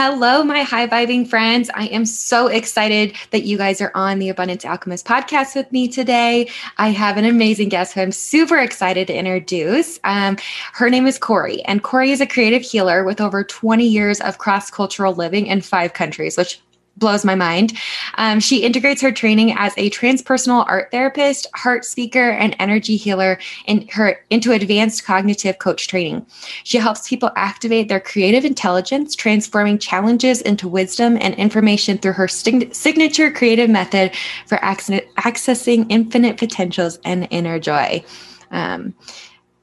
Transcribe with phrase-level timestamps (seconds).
[0.00, 1.70] Hello, my high vibing friends.
[1.74, 5.88] I am so excited that you guys are on the Abundance Alchemist podcast with me
[5.88, 6.48] today.
[6.76, 9.98] I have an amazing guest who I'm super excited to introduce.
[10.04, 10.36] Um,
[10.74, 14.38] her name is Corry, and Corry is a creative healer with over 20 years of
[14.38, 16.60] cross cultural living in five countries, which
[16.98, 17.78] blows my mind.
[18.16, 23.86] Um, she integrates her training as a transpersonal art therapist, HeartSpeaker, and energy healer in
[23.88, 26.26] her into advanced cognitive coach training.
[26.64, 32.28] She helps people activate their creative intelligence, transforming challenges into wisdom and information through her
[32.28, 34.14] signature creative method
[34.46, 38.04] for accessing infinite potentials and inner joy.
[38.50, 38.94] Um,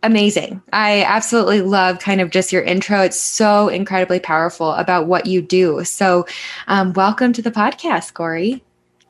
[0.05, 0.61] amazing.
[0.71, 3.01] I absolutely love kind of just your intro.
[3.01, 5.83] It's so incredibly powerful about what you do.
[5.83, 6.25] So,
[6.67, 8.61] um, welcome to the podcast, Corry.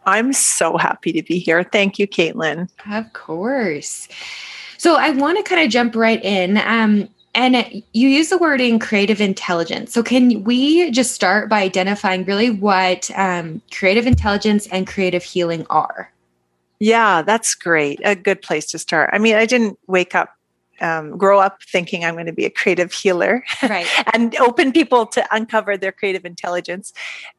[0.06, 1.64] I'm so happy to be here.
[1.64, 2.70] Thank you, Caitlyn.
[2.90, 4.08] Of course.
[4.78, 6.58] So, I want to kind of jump right in.
[6.58, 9.92] Um, and you use the wording creative intelligence.
[9.92, 15.66] So, can we just start by identifying really what um, creative intelligence and creative healing
[15.70, 16.12] are?
[16.80, 18.00] Yeah, that's great.
[18.04, 19.10] A good place to start.
[19.14, 20.35] I mean, I didn't wake up
[20.82, 23.88] um, grow up thinking I'm going to be a creative healer right.
[24.14, 26.94] and open people to uncover their creative intelligence.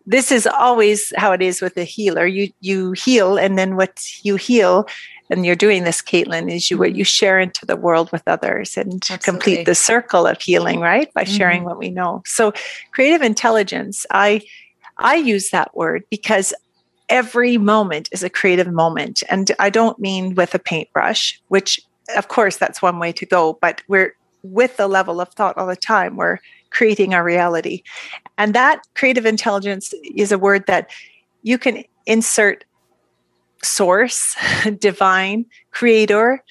[0.06, 2.27] This is always how it is with a healer.
[2.27, 4.87] You you heal, and then what you heal,
[5.31, 8.77] and you're doing this, Caitlyn, is you what you share into the world with others
[8.77, 9.25] and Absolutely.
[9.25, 11.12] complete the circle of healing, right?
[11.14, 11.69] By sharing mm-hmm.
[11.69, 12.23] what we know.
[12.27, 12.53] So,
[12.92, 14.42] creative intelligence, I
[14.98, 16.55] I use that word because
[17.09, 21.81] every moment is a creative moment, and I don't mean with a paintbrush, which
[22.16, 25.67] of course, that's one way to go, but we're with the level of thought all
[25.67, 26.17] the time.
[26.17, 26.39] We're
[26.70, 27.83] creating our reality.
[28.39, 30.90] And that creative intelligence is a word that
[31.42, 32.64] you can insert
[33.62, 34.36] source,
[34.78, 36.42] divine, creator.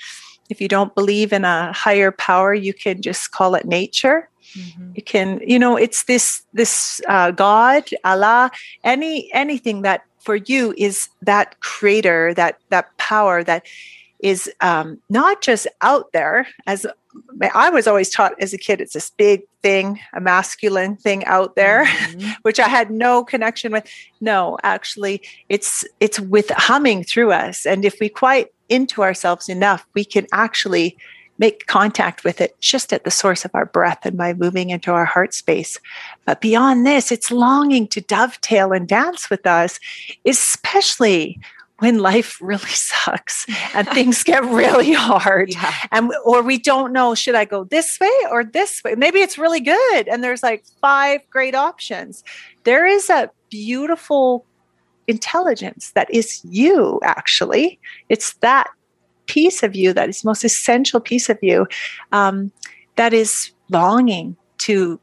[0.50, 4.30] If you don't believe in a higher power, you can just call it nature.
[4.54, 4.92] Mm-hmm.
[4.96, 8.52] You can, you know, it's this this uh, God, Allah,
[8.84, 13.66] any anything that for you is that creator, that that power that
[14.20, 16.86] is um, not just out there as
[17.54, 21.56] I was always taught as a kid, it's this big thing, a masculine thing out
[21.56, 22.32] there, mm-hmm.
[22.42, 23.88] which I had no connection with.
[24.22, 29.86] No, actually, it's it's with humming through us, and if we quiet into ourselves enough,
[29.94, 30.98] we can actually
[31.38, 34.92] make contact with it just at the source of our breath and by moving into
[34.92, 35.78] our heart space.
[36.26, 39.80] But beyond this, it's longing to dovetail and dance with us,
[40.26, 41.40] especially
[41.80, 45.74] when life really sucks and things get really hard yeah.
[45.92, 49.38] and or we don't know should i go this way or this way maybe it's
[49.38, 52.24] really good and there's like five great options
[52.64, 54.46] there is a beautiful
[55.08, 58.68] intelligence that is you actually it's that
[59.28, 61.68] piece of you that is most essential piece of you
[62.12, 62.52] um,
[62.96, 65.00] that is longing to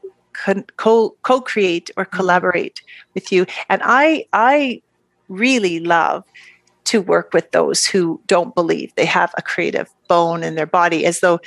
[0.77, 2.17] co- co-create or mm-hmm.
[2.17, 2.81] collaborate
[3.13, 4.81] with you and i i
[5.29, 6.23] really love
[6.85, 8.93] to work with those who don't believe.
[8.95, 11.39] They have a creative bone in their body as though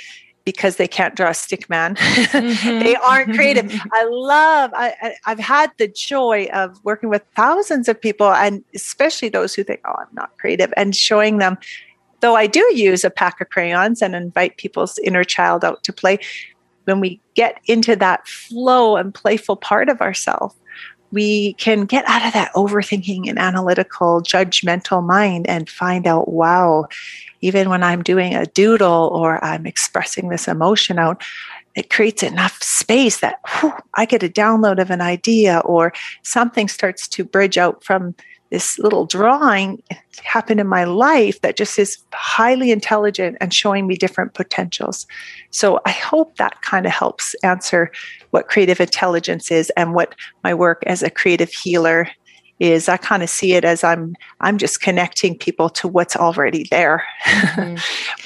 [0.47, 1.95] because they can't draw a stick man.
[2.37, 2.79] Mm-hmm.
[2.79, 3.73] they aren't creative.
[3.91, 9.29] I love I, have had the joy of working with thousands of people and especially
[9.29, 11.57] those who think oh i'm not creative and showing them
[12.19, 15.93] though i do use a pack of crayons and invite people's inner child out to
[15.93, 16.19] play
[16.83, 20.55] when we get into that flow and playful part of ourselves
[21.11, 26.87] we can get out of that overthinking and analytical, judgmental mind and find out, wow,
[27.41, 31.23] even when I'm doing a doodle or I'm expressing this emotion out,
[31.75, 36.67] it creates enough space that whew, I get a download of an idea or something
[36.67, 38.15] starts to bridge out from
[38.49, 39.81] this little drawing
[40.23, 45.05] happened in my life that just is highly intelligent and showing me different potentials.
[45.51, 47.91] So I hope that kind of helps answer
[48.31, 52.09] what creative intelligence is and what my work as a creative healer
[52.59, 52.89] is.
[52.89, 57.03] I kind of see it as I'm I'm just connecting people to what's already there
[57.25, 57.75] mm-hmm.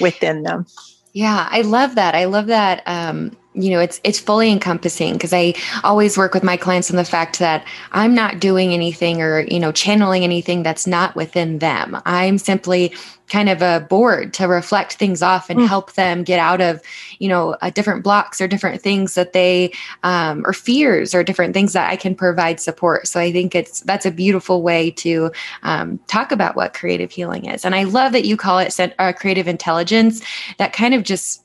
[0.02, 0.66] within them.
[1.12, 2.14] Yeah, I love that.
[2.14, 5.54] I love that um you know it's it's fully encompassing because i
[5.84, 9.60] always work with my clients on the fact that i'm not doing anything or you
[9.60, 12.00] know channeling anything that's not within them.
[12.04, 12.94] I'm simply
[13.28, 15.66] kind of a board to reflect things off and mm.
[15.66, 16.82] help them get out of
[17.18, 19.72] you know uh, different blocks or different things that they
[20.02, 23.08] um, or fears or different things that i can provide support.
[23.08, 25.32] So i think it's that's a beautiful way to
[25.62, 27.64] um, talk about what creative healing is.
[27.64, 30.22] And i love that you call it uh, creative intelligence.
[30.58, 31.41] That kind of just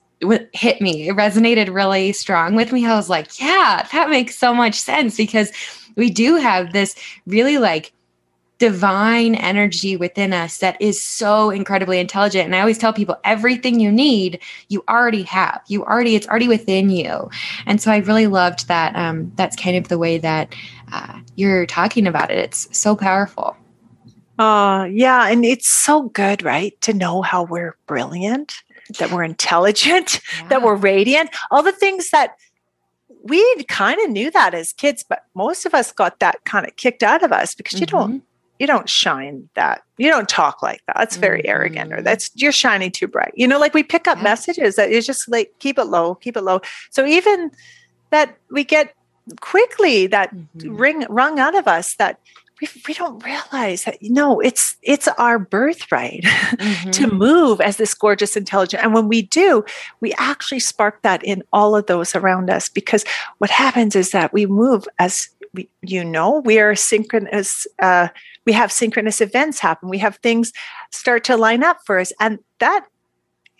[0.53, 1.09] hit me.
[1.09, 2.85] It resonated really strong with me.
[2.85, 5.51] I was like, yeah, that makes so much sense because
[5.95, 7.93] we do have this really like
[8.59, 12.45] divine energy within us that is so incredibly intelligent.
[12.45, 15.61] And I always tell people everything you need, you already have.
[15.67, 17.29] You already, it's already within you.
[17.65, 18.95] And so I really loved that.
[18.95, 20.55] Um, that's kind of the way that
[20.91, 22.39] uh, you're talking about it.
[22.39, 23.55] It's so powerful.
[24.39, 25.29] Uh, yeah.
[25.29, 26.79] And it's so good, right?
[26.81, 28.63] To know how we're brilliant
[28.99, 30.47] that we're intelligent, yeah.
[30.49, 32.35] that we're radiant, all the things that
[33.23, 36.75] we kind of knew that as kids, but most of us got that kind of
[36.75, 37.81] kicked out of us because mm-hmm.
[37.81, 38.25] you don't mm-hmm.
[38.59, 40.95] you don't shine that you don't talk like that.
[40.97, 41.49] That's very mm-hmm.
[41.49, 43.33] arrogant or that's you're shining too bright.
[43.35, 44.23] You know, like we pick up yeah.
[44.23, 46.61] messages that is just like keep it low, keep it low.
[46.89, 47.51] So even
[48.11, 48.93] that we get
[49.41, 50.75] quickly that mm-hmm.
[50.75, 52.19] ring rung out of us that
[52.61, 56.91] we, we don't realize that you know it's it's our birthright mm-hmm.
[56.91, 58.83] to move as this gorgeous intelligent.
[58.83, 59.63] And when we do
[60.01, 63.03] we actually spark that in all of those around us because
[63.37, 68.09] what happens is that we move as we, you know we are synchronous uh,
[68.47, 69.89] we have synchronous events happen.
[69.89, 70.53] We have things
[70.89, 72.13] start to line up for us.
[72.19, 72.85] And that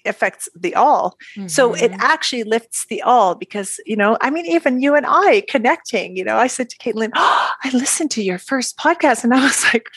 [0.08, 1.18] affects the all.
[1.36, 1.48] Mm-hmm.
[1.48, 2.02] So it mm-hmm.
[2.02, 6.24] actually lifts the all because, you know, I mean, even you and I connecting, you
[6.24, 9.64] know, I said to Caitlyn, oh, I listened to your first podcast and I was
[9.74, 9.88] like,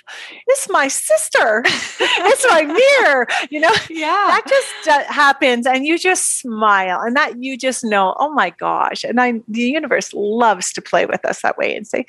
[0.46, 1.62] it's my sister.
[1.64, 2.62] it's my
[3.02, 3.72] mirror, you know?
[3.88, 4.06] Yeah.
[4.06, 8.50] That just uh, happens and you just smile and that you just know, oh my
[8.50, 9.04] gosh.
[9.04, 12.06] And I, the universe loves to play with us that way and say,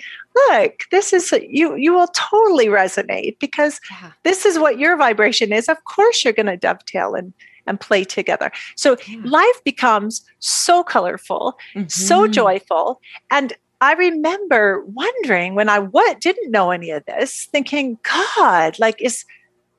[0.49, 4.11] look, this is, you, you will totally resonate because yeah.
[4.23, 5.69] this is what your vibration is.
[5.69, 7.33] Of course you're going to dovetail and,
[7.67, 8.51] and play together.
[8.75, 9.21] So yeah.
[9.23, 11.87] life becomes so colorful, mm-hmm.
[11.87, 13.01] so joyful.
[13.29, 19.01] And I remember wondering when I what didn't know any of this, thinking, God, like
[19.01, 19.25] is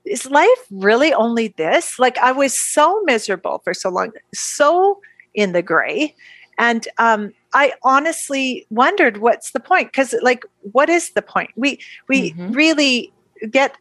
[0.04, 1.98] is life really only this?
[1.98, 5.00] Like I was so miserable for so long, so
[5.34, 6.14] in the gray.
[6.58, 9.92] And um, I honestly wondered what's the point?
[9.92, 11.50] Because like, what is the point?
[11.56, 12.52] We we mm-hmm.
[12.52, 13.12] really
[13.50, 13.76] get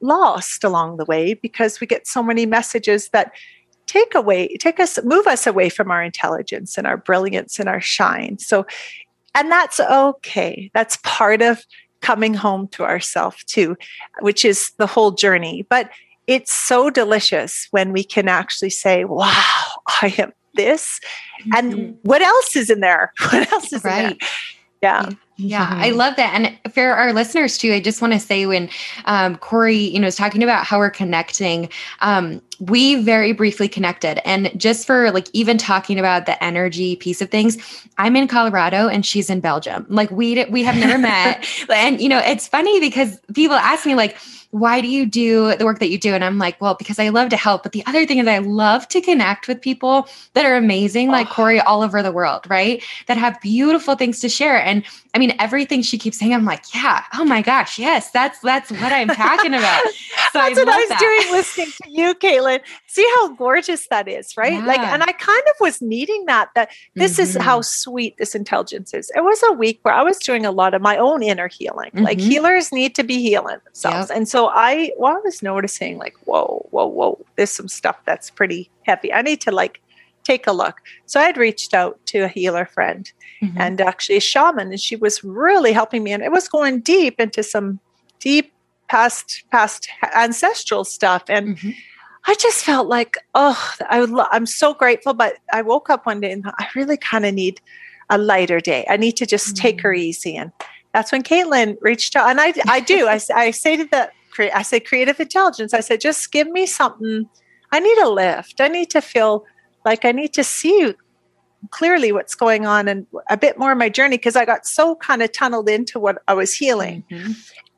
[0.00, 3.32] lost along the way because we get so many messages that
[3.86, 7.80] take away take us move us away from our intelligence and our brilliance and our
[7.80, 8.38] shine.
[8.38, 8.66] So
[9.34, 10.70] and that's okay.
[10.74, 11.64] That's part of
[12.00, 13.76] coming home to ourself too
[14.20, 15.66] which is the whole journey.
[15.68, 15.90] But
[16.26, 19.64] it's so delicious when we can actually say wow
[20.02, 21.00] i am this.
[21.40, 21.50] Mm-hmm.
[21.54, 23.12] and what else is in there?
[23.32, 23.98] What else is right.
[23.98, 24.28] in there?
[24.82, 25.10] Yeah.
[25.10, 25.80] Yeah, mm-hmm.
[25.80, 26.34] I love that.
[26.34, 28.68] And for our listeners too, I just want to say when
[29.04, 31.68] um, Corry, you know, is talking about how we're connecting,
[32.00, 34.26] um, we very briefly connected.
[34.28, 37.56] And just for like even talking about the energy piece of things,
[37.96, 39.86] I'm in Colorado and she's in Belgium.
[39.88, 41.46] Like we we have never met.
[41.70, 44.16] And you know, it's funny because people ask me like,
[44.50, 46.12] why do you do the work that you do?
[46.12, 47.62] And I'm like, well, because I love to help.
[47.62, 51.28] But the other thing is, I love to connect with people that are amazing, like
[51.28, 51.34] oh.
[51.34, 52.82] Corry, all over the world, right?
[53.06, 54.60] That have beautiful things to share.
[54.60, 54.82] And
[55.12, 58.70] I mean, everything she keeps saying, I'm like, yeah, oh my gosh, yes, that's that's
[58.70, 59.82] what I'm talking about.
[60.32, 60.98] So that's I what I was that.
[61.00, 62.60] doing listening to you, Caitlyn.
[62.86, 64.52] See how gorgeous that is, right?
[64.52, 64.64] Yeah.
[64.64, 66.50] Like, and I kind of was needing that.
[66.54, 67.22] That this mm-hmm.
[67.22, 67.64] is how mm-hmm.
[67.64, 69.10] sweet this intelligence is.
[69.16, 71.90] It was a week where I was doing a lot of my own inner healing.
[71.90, 72.04] Mm-hmm.
[72.04, 74.16] Like healers need to be healing themselves, yep.
[74.16, 78.30] and so I, well, I was noticing, like, whoa, whoa, whoa, there's some stuff that's
[78.30, 79.12] pretty heavy.
[79.12, 79.80] I need to like
[80.30, 80.76] take a look.
[81.06, 83.10] So I had reached out to a healer friend
[83.42, 83.60] mm-hmm.
[83.60, 86.12] and actually a shaman, and she was really helping me.
[86.12, 87.80] And it was going deep into some
[88.20, 88.52] deep
[88.88, 91.24] past past ancestral stuff.
[91.28, 91.70] And mm-hmm.
[92.26, 95.14] I just felt like, oh, I would lo- I'm so grateful.
[95.14, 97.60] But I woke up one day and I really kind of need
[98.08, 98.84] a lighter day.
[98.88, 99.62] I need to just mm-hmm.
[99.62, 99.98] take her mm.
[99.98, 100.36] easy.
[100.36, 100.52] And
[100.92, 102.28] that's when Caitlyn reached out.
[102.30, 103.06] And I, I do.
[103.06, 105.72] I, I say to the, I say creative intelligence.
[105.72, 107.28] I said, just give me something.
[107.72, 108.60] I need a lift.
[108.60, 109.44] I need to feel
[109.84, 110.94] like I need to see
[111.70, 114.96] clearly what's going on and a bit more of my journey because I got so
[114.96, 117.04] kind of tunneled into what I was healing.
[117.10, 117.32] Mm-hmm.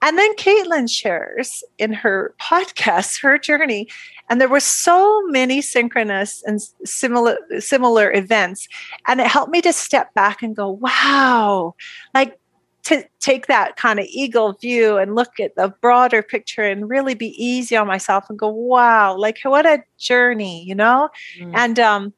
[0.04, 3.88] And then Caitlyn shares in her podcast her journey,
[4.28, 8.66] and there were so many synchronous and similar similar events,
[9.06, 11.74] and it helped me to step back and go, "Wow!"
[12.14, 12.38] Like
[12.84, 17.14] to take that kind of eagle view and look at the broader picture and really
[17.14, 21.08] be easy on myself and go, "Wow!" Like what a journey, you know.
[21.38, 21.52] Mm.
[21.54, 22.12] And um,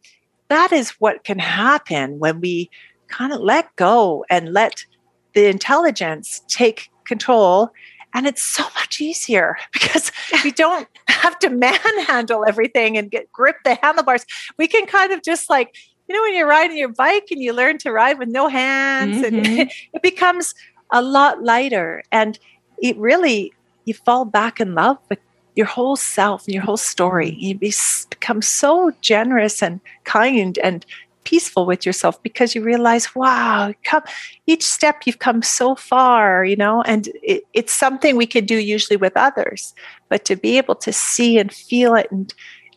[0.49, 2.71] that is what can happen when we
[3.09, 4.85] kind of let go and let
[5.35, 7.71] the intelligence take control
[8.15, 13.57] and it's so much easier because we don't have to manhandle everything and get grip
[13.65, 14.25] the handlebars
[14.59, 15.75] we can kind of just like
[16.09, 19.23] you know when you're riding your bike and you learn to ride with no hands
[19.23, 19.37] mm-hmm.
[19.37, 19.47] and
[19.93, 20.55] it becomes
[20.91, 22.39] a lot lighter and
[22.83, 23.53] it really
[23.85, 25.19] you fall back in love with
[25.57, 27.73] your whole self and your whole story you be,
[28.11, 30.85] become so generous and kind and
[31.25, 34.03] peaceful with yourself because you realize, wow, come,
[34.47, 38.57] each step you've come so far, you know, and it, it's something we can do
[38.57, 39.75] usually with others,
[40.09, 42.33] but to be able to see and feel it and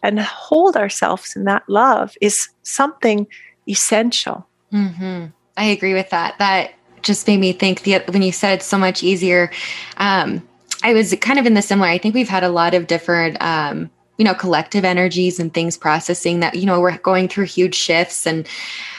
[0.07, 3.27] and hold ourselves in that love is something
[3.67, 4.47] essential.
[4.71, 5.25] Mm-hmm.
[5.57, 6.39] I agree with that.
[6.39, 6.71] That
[7.01, 9.51] just made me think the when you said so much easier.
[9.97, 10.47] Um,
[10.83, 11.89] I was kind of in the similar.
[11.89, 15.77] I think we've had a lot of different um, you know collective energies and things
[15.77, 18.47] processing that you know we're going through huge shifts and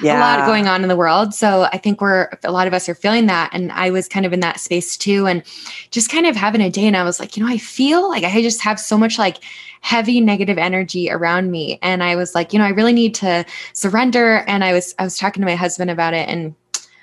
[0.03, 0.19] yeah.
[0.19, 2.89] a lot going on in the world so i think we're a lot of us
[2.89, 5.43] are feeling that and i was kind of in that space too and
[5.91, 8.25] just kind of having a day and i was like you know i feel like
[8.25, 9.39] i just have so much like
[9.81, 13.45] heavy negative energy around me and i was like you know i really need to
[13.73, 16.55] surrender and i was i was talking to my husband about it and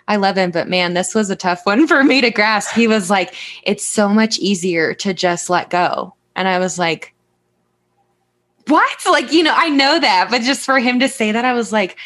[0.08, 2.76] I love him, but man, this was a tough one for me to grasp.
[2.76, 6.14] He was like, it's so much easier to just let go.
[6.36, 7.15] And I was like,
[8.68, 9.06] what?
[9.10, 11.72] Like, you know, I know that, but just for him to say that, I was
[11.72, 11.98] like,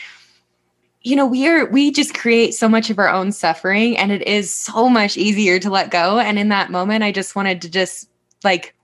[1.01, 4.27] you know, we are, we just create so much of our own suffering and it
[4.27, 6.19] is so much easier to let go.
[6.19, 8.09] And in that moment, I just wanted to just
[8.43, 8.75] like,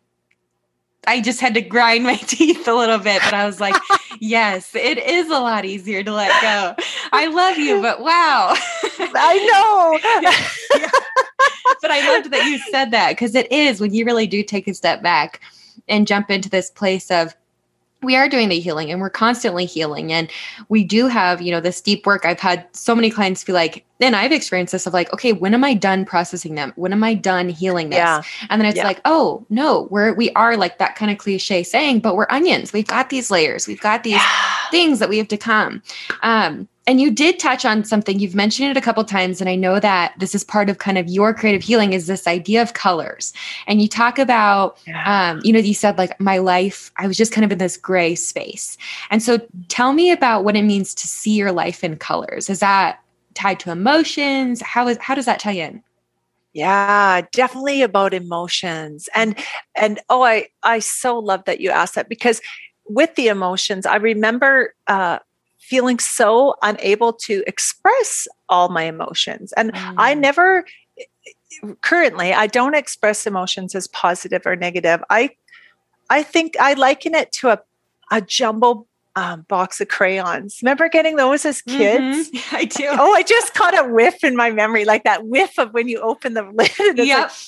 [1.08, 3.76] I just had to grind my teeth a little bit, but I was like,
[4.20, 6.76] yes, it is a lot easier to let go.
[7.12, 8.54] I love you, but wow.
[9.00, 10.80] I know.
[10.80, 10.90] yeah.
[11.82, 14.68] But I loved that you said that because it is when you really do take
[14.68, 15.42] a step back
[15.88, 17.36] and jump into this place of,
[18.06, 20.14] we are doing the healing and we're constantly healing.
[20.14, 20.32] And
[20.70, 22.26] we do have you know this deep work.
[22.26, 25.54] I've had so many clients be like and i've experienced this of like okay when
[25.54, 26.74] am i done processing them?
[26.76, 27.98] When am i done healing this?
[27.98, 28.22] Yeah.
[28.50, 28.84] and then it's yeah.
[28.84, 32.74] like oh no we're we are like that kind of cliche saying but we're onions.
[32.74, 33.68] We've got these layers.
[33.68, 34.70] We've got these yeah.
[34.72, 35.82] things that we have to come.
[36.22, 38.20] Um and you did touch on something.
[38.20, 40.98] You've mentioned it a couple times and i know that this is part of kind
[40.98, 43.34] of your creative healing is this idea of colors.
[43.68, 45.32] And you talk about yeah.
[45.32, 47.78] um, you know you said like my life i was just kind of in this
[47.78, 48.78] gray space.
[49.10, 52.50] And so tell me about what it means to see your life in colors.
[52.50, 53.00] Is that
[53.34, 54.62] tied to emotions?
[54.62, 55.84] How is how does that tie in?
[56.54, 59.10] Yeah definitely about emotions.
[59.16, 59.38] And
[59.76, 62.42] and oh i i so love that you asked that because
[62.88, 65.18] with the emotions i remember uh
[65.66, 69.52] feeling so unable to express all my emotions.
[69.54, 69.96] And mm.
[69.98, 70.66] I never
[71.82, 75.04] currently I don't express emotions as positive or negative.
[75.10, 75.32] I
[76.10, 77.62] I think I liken it to a
[78.12, 80.60] a jumbo um, box of crayons.
[80.62, 82.30] Remember getting those as kids?
[82.30, 82.56] Mm-hmm.
[82.56, 82.88] I do.
[82.92, 86.00] Oh, I just caught a whiff in my memory, like that whiff of when you
[86.02, 86.98] open the lid.
[86.98, 87.32] Yep.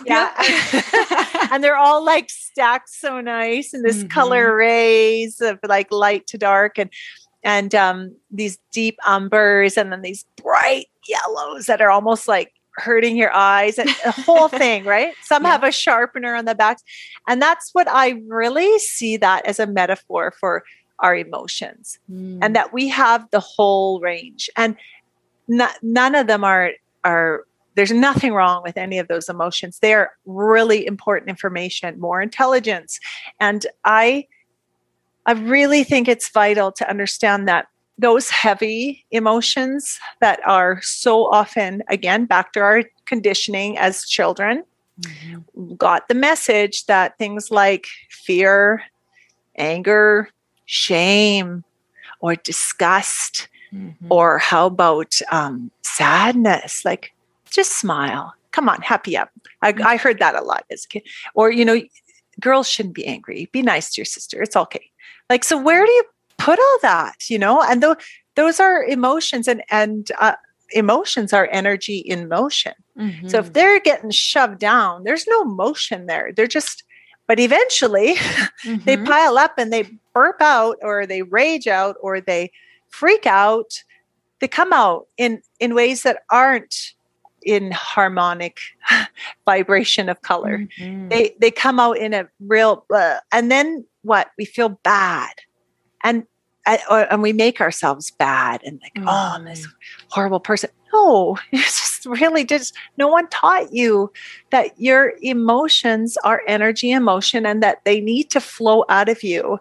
[0.00, 1.48] Like, yeah.
[1.52, 4.08] and they're all like stacked so nice in this mm-hmm.
[4.08, 6.80] color rays of like light to dark.
[6.80, 6.90] And
[7.44, 13.16] and um, these deep umbers and then these bright yellows that are almost like hurting
[13.16, 15.52] your eyes and the whole thing right some yeah.
[15.52, 16.78] have a sharpener on the back
[17.28, 20.64] and that's what i really see that as a metaphor for
[20.98, 22.38] our emotions mm.
[22.42, 24.76] and that we have the whole range and
[25.46, 26.72] not, none of them are
[27.04, 27.44] are
[27.76, 32.98] there's nothing wrong with any of those emotions they're really important information more intelligence
[33.38, 34.26] and i
[35.26, 37.66] I really think it's vital to understand that
[37.96, 44.64] those heavy emotions that are so often, again, back to our conditioning as children,
[45.00, 45.74] mm-hmm.
[45.74, 48.82] got the message that things like fear,
[49.56, 50.28] anger,
[50.66, 51.62] shame,
[52.20, 54.06] or disgust, mm-hmm.
[54.10, 56.84] or how about um, sadness?
[56.84, 57.14] Like,
[57.50, 58.34] just smile.
[58.50, 59.30] Come on, happy up.
[59.62, 59.86] I, mm-hmm.
[59.86, 61.02] I heard that a lot as a kid.
[61.34, 61.80] Or, you know,
[62.40, 63.48] girls shouldn't be angry.
[63.52, 64.42] Be nice to your sister.
[64.42, 64.90] It's okay.
[65.30, 66.04] Like, so where do you
[66.38, 67.28] put all that?
[67.28, 67.96] You know, and th-
[68.34, 70.34] those are emotions, and and uh,
[70.72, 72.74] emotions are energy in motion.
[72.98, 73.28] Mm-hmm.
[73.28, 73.52] So if mm-hmm.
[73.52, 76.32] they're getting shoved down, there's no motion there.
[76.34, 76.84] They're just,
[77.26, 78.14] but eventually
[78.64, 78.84] mm-hmm.
[78.84, 82.52] they pile up and they burp out, or they rage out, or they
[82.90, 83.82] freak out.
[84.40, 86.92] They come out in in ways that aren't
[87.44, 88.58] in harmonic
[89.44, 90.66] vibration of color.
[90.78, 91.08] Mm-hmm.
[91.08, 94.30] They they come out in a real uh, and then what?
[94.38, 95.32] We feel bad.
[96.02, 96.26] And
[96.66, 99.08] and we make ourselves bad and like, mm-hmm.
[99.08, 99.66] oh, I'm this
[100.08, 100.70] horrible person.
[100.92, 104.12] No, it's just really just no one taught you
[104.50, 109.58] that your emotions are energy emotion and that they need to flow out of you.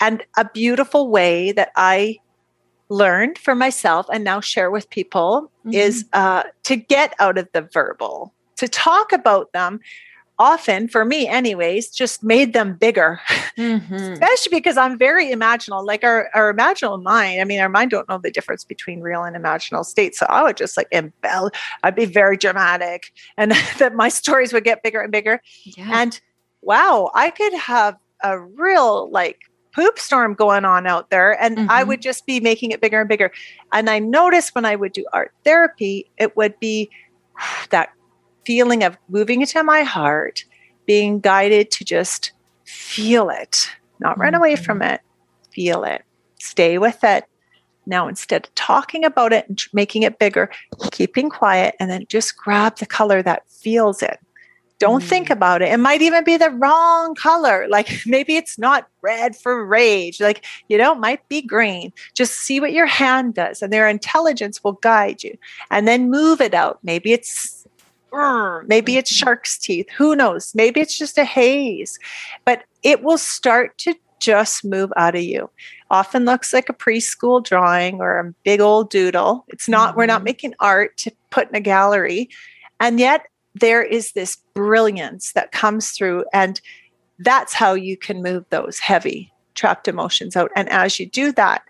[0.00, 2.18] And a beautiful way that I
[2.88, 5.74] learned for myself and now share with people mm-hmm.
[5.74, 9.80] is uh, to get out of the verbal, to talk about them
[10.40, 13.20] often for me anyways just made them bigger
[13.58, 13.94] mm-hmm.
[13.94, 18.08] especially because i'm very imaginal like our, our imaginal mind i mean our mind don't
[18.08, 21.94] know the difference between real and imaginal states so i would just like embellish i'd
[21.94, 26.00] be very dramatic and that my stories would get bigger and bigger yeah.
[26.00, 26.22] and
[26.62, 29.40] wow i could have a real like
[29.74, 31.70] poop storm going on out there and mm-hmm.
[31.70, 33.30] i would just be making it bigger and bigger
[33.74, 36.88] and i noticed when i would do art therapy it would be
[37.68, 37.90] that
[38.50, 40.44] feeling of moving into my heart,
[40.84, 42.32] being guided to just
[42.64, 44.94] feel it, not run away from mm-hmm.
[44.94, 45.00] it,
[45.52, 46.02] feel it,
[46.40, 47.26] stay with it.
[47.86, 50.50] Now, instead of talking about it and making it bigger,
[50.90, 54.18] keeping quiet and then just grab the color that feels it.
[54.80, 55.06] Don't mm.
[55.06, 55.68] think about it.
[55.68, 57.68] It might even be the wrong color.
[57.68, 60.20] Like maybe it's not red for rage.
[60.20, 61.92] Like, you know, it might be green.
[62.14, 65.38] Just see what your hand does and their intelligence will guide you.
[65.70, 66.80] And then move it out.
[66.82, 67.59] Maybe it's
[68.66, 69.88] maybe it's shark's teeth.
[69.96, 70.52] Who knows?
[70.54, 71.98] Maybe it's just a haze,
[72.44, 75.50] but it will start to just move out of you.
[75.90, 79.44] Often looks like a preschool drawing or a big old doodle.
[79.48, 79.98] It's not, mm-hmm.
[79.98, 80.24] we're not mm-hmm.
[80.24, 82.28] making art to put in a gallery.
[82.78, 86.24] And yet there is this brilliance that comes through.
[86.32, 86.60] And
[87.18, 90.50] that's how you can move those heavy trapped emotions out.
[90.54, 91.62] And as you do that,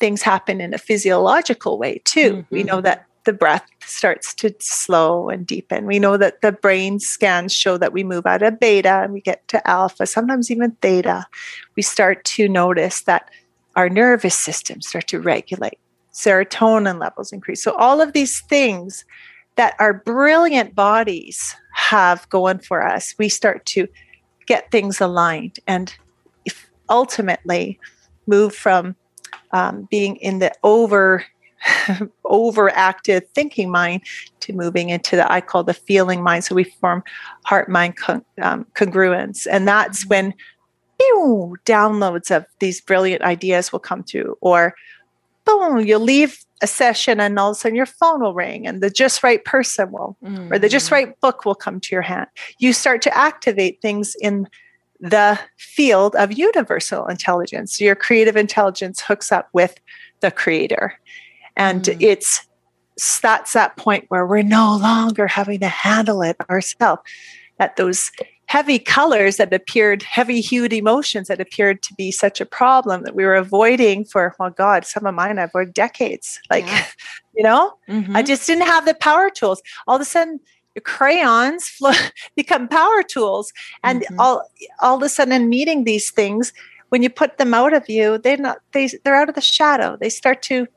[0.00, 2.32] things happen in a physiological way too.
[2.32, 2.54] Mm-hmm.
[2.54, 2.84] We know mm-hmm.
[2.84, 5.86] that the breath starts to slow and deepen.
[5.86, 9.20] We know that the brain scans show that we move out of beta and we
[9.20, 11.26] get to alpha, sometimes even theta.
[11.76, 13.30] We start to notice that
[13.76, 15.78] our nervous system start to regulate,
[16.12, 17.62] serotonin levels increase.
[17.62, 19.04] So all of these things
[19.56, 23.88] that our brilliant bodies have going for us, we start to
[24.46, 25.94] get things aligned and
[26.88, 27.78] ultimately
[28.26, 28.96] move from
[29.52, 31.24] um, being in the over
[32.24, 34.02] overactive thinking mind
[34.40, 36.44] to moving into the I call the feeling mind.
[36.44, 37.02] So we form
[37.44, 40.08] heart mind con- um, congruence, and that's mm-hmm.
[40.08, 40.34] when
[40.98, 44.74] pew, downloads of these brilliant ideas will come through, or
[45.44, 48.82] boom, you'll leave a session and all of a sudden your phone will ring and
[48.82, 50.50] the just right person will mm.
[50.50, 50.94] or the just mm-hmm.
[50.94, 52.26] right book will come to your hand
[52.58, 54.48] you start to activate things in
[55.00, 59.78] the field of universal intelligence your creative intelligence hooks up with
[60.20, 60.98] the creator
[61.56, 61.96] and mm.
[62.00, 62.46] it's
[63.20, 67.02] that's that point where we're no longer having to handle it ourselves.
[67.58, 68.10] That those
[68.46, 73.14] heavy colors that appeared, heavy hued emotions that appeared to be such a problem that
[73.14, 76.40] we were avoiding for, well, God, some of mine I've avoided decades.
[76.50, 76.86] Like, yeah.
[77.34, 78.14] you know, mm-hmm.
[78.14, 79.62] I just didn't have the power tools.
[79.86, 80.38] All of a sudden,
[80.74, 81.80] your crayons
[82.36, 83.52] become power tools.
[83.82, 84.20] And mm-hmm.
[84.20, 84.48] all,
[84.80, 86.52] all of a sudden, meeting these things,
[86.90, 89.96] when you put them out of you, they're not, they, they're out of the shadow.
[90.00, 90.68] They start to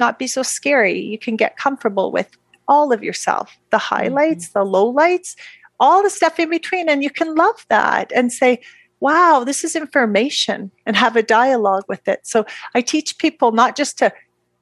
[0.00, 0.98] not be so scary.
[0.98, 2.36] You can get comfortable with
[2.68, 4.58] all of yourself the highlights, mm-hmm.
[4.58, 5.36] the lowlights,
[5.78, 6.88] all the stuff in between.
[6.88, 8.60] And you can love that and say,
[9.00, 12.20] wow, this is information and have a dialogue with it.
[12.26, 14.12] So I teach people not just to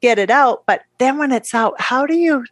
[0.00, 2.44] get it out, but then when it's out, how do you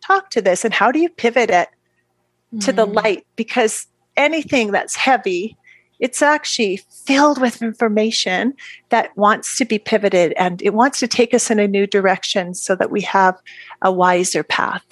[0.00, 2.58] talk to this and how do you pivot it mm-hmm.
[2.60, 2.96] to the mm-hmm.
[2.96, 3.26] light?
[3.36, 5.56] Because anything that's heavy
[6.00, 8.54] it's actually filled with information
[8.88, 12.54] that wants to be pivoted and it wants to take us in a new direction
[12.54, 13.38] so that we have
[13.82, 14.84] a wiser path.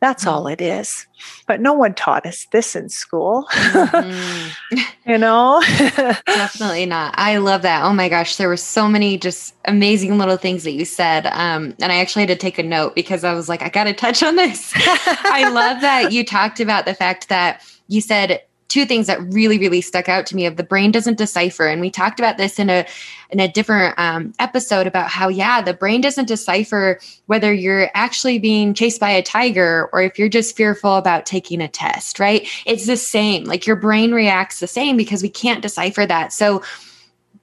[0.00, 0.34] That's mm-hmm.
[0.34, 1.06] all it is.
[1.46, 3.46] But no one taught us this in school.
[3.50, 4.78] Mm-hmm.
[5.10, 5.62] you know?
[6.26, 7.14] Definitely not.
[7.16, 7.82] I love that.
[7.82, 11.26] Oh my gosh, there were so many just amazing little things that you said.
[11.26, 13.84] Um, and I actually had to take a note because I was like, I got
[13.84, 14.72] to touch on this.
[14.76, 19.58] I love that you talked about the fact that you said two things that really
[19.58, 21.66] really stuck out to me of the brain doesn't decipher.
[21.66, 22.86] And we talked about this in a
[23.30, 28.38] in a different um, episode about how yeah the brain doesn't decipher whether you're actually
[28.38, 32.48] being chased by a tiger or if you're just fearful about taking a test right?
[32.66, 33.44] It's the same.
[33.44, 36.32] Like your brain reacts the same because we can't decipher that.
[36.32, 36.62] So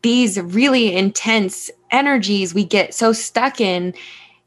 [0.02, 3.94] these really intense energies we get so stuck in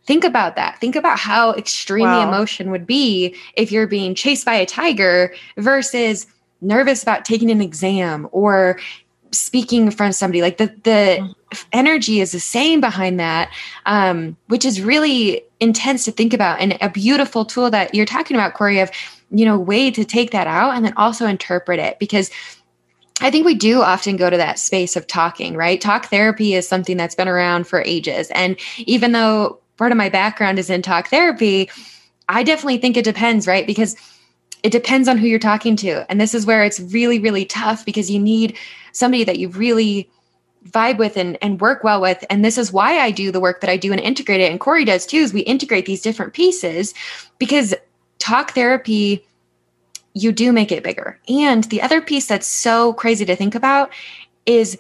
[0.07, 0.81] think about that.
[0.81, 2.21] Think about how extreme wow.
[2.21, 6.27] the emotion would be if you're being chased by a tiger versus
[6.61, 8.79] nervous about taking an exam or
[9.33, 11.35] speaking in front of somebody like the the
[11.73, 13.53] energy is the same behind that
[13.85, 18.37] um, which is really intense to think about and a beautiful tool that you're talking
[18.37, 18.91] about Corry of
[19.31, 22.31] you know way to take that out and then also interpret it because
[23.21, 25.81] I think we do often go to that space of talking, right?
[25.81, 28.31] Talk therapy is something that's been around for ages.
[28.33, 31.71] And even though part of my background is in talk therapy,
[32.29, 33.67] I definitely think it depends, right?
[33.67, 33.97] Because
[34.63, 36.11] it depends on who you're talking to.
[36.11, 38.57] And this is where it's really, really tough because you need
[38.93, 40.11] somebody that you really
[40.71, 42.25] vibe with and, and work well with.
[42.31, 44.51] And this is why I do the work that I do and integrate it.
[44.51, 46.95] And Corry does too, is we integrate these different pieces
[47.39, 47.75] because
[48.19, 49.25] talk therapy,
[50.15, 51.19] you do make it bigger.
[51.29, 53.93] And the other piece that's so crazy to think about
[54.47, 54.79] is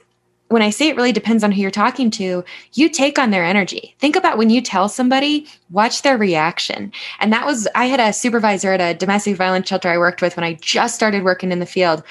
[0.48, 3.44] when I say it really depends on who you're talking to, you take on their
[3.44, 3.94] energy.
[3.98, 6.92] Think about when you tell somebody, watch their reaction.
[7.18, 10.36] And that was, I had a supervisor at a domestic violence shelter I worked with
[10.36, 12.02] when I just started working in the field.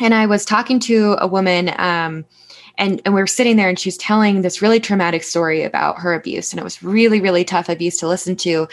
[0.00, 2.24] And I was talking to a woman, um,
[2.78, 5.98] and, and we were sitting there and she was telling this really traumatic story about
[5.98, 6.52] her abuse.
[6.52, 8.66] And it was really, really tough abuse to listen to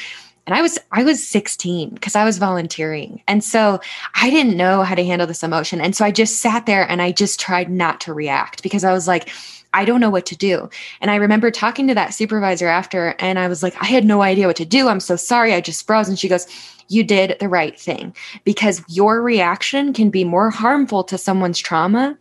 [0.50, 3.22] and i was i was 16 because i was volunteering.
[3.28, 3.80] And so
[4.16, 5.80] i didn't know how to handle this emotion.
[5.80, 8.92] And so i just sat there and i just tried not to react because i
[8.92, 9.30] was like
[9.74, 10.70] I don't know what to do.
[11.02, 14.22] And I remember talking to that supervisor after, and I was like, I had no
[14.22, 14.88] idea what to do.
[14.88, 15.54] I'm so sorry.
[15.54, 16.10] I just froze.
[16.10, 16.48] And she goes,
[16.88, 22.18] You did the right thing because your reaction can be more harmful to someone's trauma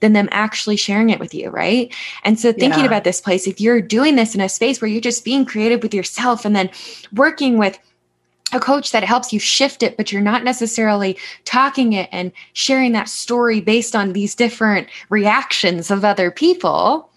[0.00, 1.92] than them actually sharing it with you, right?
[2.24, 2.86] And so thinking yeah.
[2.86, 5.82] about this place, if you're doing this in a space where you're just being creative
[5.82, 6.70] with yourself and then
[7.12, 7.78] working with
[8.52, 12.92] a coach that helps you shift it, but you're not necessarily talking it and sharing
[12.92, 17.08] that story based on these different reactions of other people,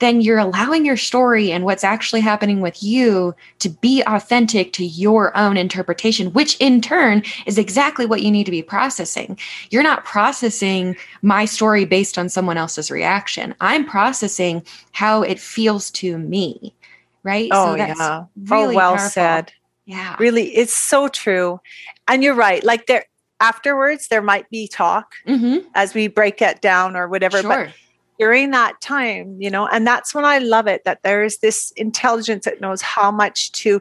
[0.00, 4.84] then you're allowing your story and what's actually happening with you to be authentic to
[4.84, 9.38] your own interpretation, which in turn is exactly what you need to be processing.
[9.70, 13.54] You're not processing my story based on someone else's reaction.
[13.60, 16.74] I'm processing how it feels to me.
[17.22, 17.50] Right.
[17.52, 18.24] Oh, so that's yeah.
[18.24, 19.10] Oh, really oh, well powerful.
[19.10, 19.52] said.
[19.90, 20.14] Yeah.
[20.20, 21.60] Really, it's so true.
[22.06, 22.62] And you're right.
[22.62, 23.06] Like there
[23.40, 25.66] afterwards, there might be talk mm-hmm.
[25.74, 27.40] as we break it down or whatever.
[27.40, 27.64] Sure.
[27.64, 27.74] But
[28.16, 31.72] during that time, you know, and that's when I love it that there is this
[31.72, 33.80] intelligence that knows how much to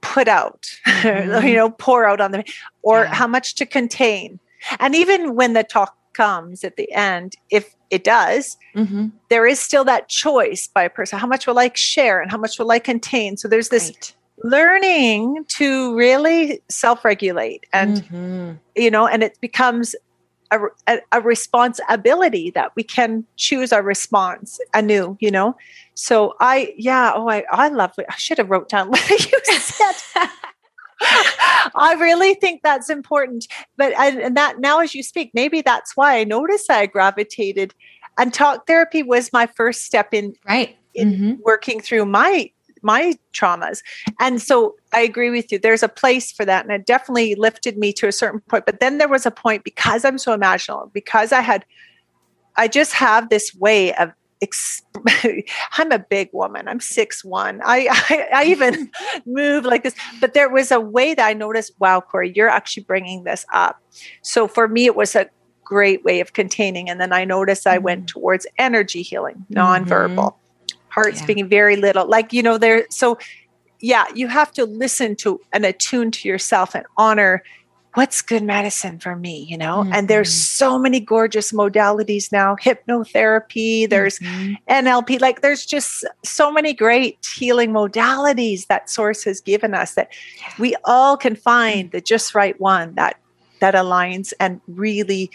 [0.00, 1.44] put out, mm-hmm.
[1.44, 2.44] you know, pour out on them,
[2.82, 3.14] or yeah.
[3.14, 4.38] how much to contain.
[4.78, 9.08] And even when the talk comes at the end, if it does, mm-hmm.
[9.28, 11.18] there is still that choice by a person.
[11.18, 13.36] How much will I share and how much will I contain?
[13.36, 14.14] So there's this right.
[14.44, 18.52] Learning to really self regulate and, mm-hmm.
[18.76, 19.96] you know, and it becomes
[20.50, 25.56] a, a, a, responsibility that we can choose our response anew you know
[25.94, 29.40] so i yeah oh i i love it i should have wrote down what you
[29.58, 30.28] said
[31.74, 33.46] I really think that's important.
[33.76, 37.74] But and that now, as you speak, maybe that's why I noticed I gravitated.
[38.16, 41.32] And talk therapy was my first step in right in mm-hmm.
[41.42, 42.50] working through my
[42.84, 43.82] my traumas.
[44.20, 45.58] And so I agree with you.
[45.58, 46.64] There's a place for that.
[46.64, 48.66] And it definitely lifted me to a certain point.
[48.66, 51.64] But then there was a point because I'm so emotional, because I had,
[52.56, 54.12] I just have this way of
[55.72, 56.68] I'm a big woman.
[56.68, 57.62] I'm six one.
[57.64, 58.90] I, I, I even
[59.26, 59.94] move like this.
[60.20, 61.72] But there was a way that I noticed.
[61.78, 63.80] Wow, Corry, you're actually bringing this up.
[64.20, 65.30] So for me, it was a
[65.64, 66.90] great way of containing.
[66.90, 68.20] And then I noticed I went mm-hmm.
[68.20, 70.16] towards energy healing, nonverbal.
[70.16, 70.43] Mm-hmm
[70.94, 71.22] heart yeah.
[71.22, 73.18] speaking very little like you know there so
[73.80, 77.42] yeah you have to listen to and attune to yourself and honor
[77.94, 79.92] what's good medicine for me you know mm-hmm.
[79.92, 80.64] and there's mm-hmm.
[80.64, 84.54] so many gorgeous modalities now hypnotherapy there's mm-hmm.
[84.68, 90.08] nlp like there's just so many great healing modalities that source has given us that
[90.38, 90.52] yeah.
[90.58, 93.18] we all can find the just right one that
[93.60, 95.30] that aligns and really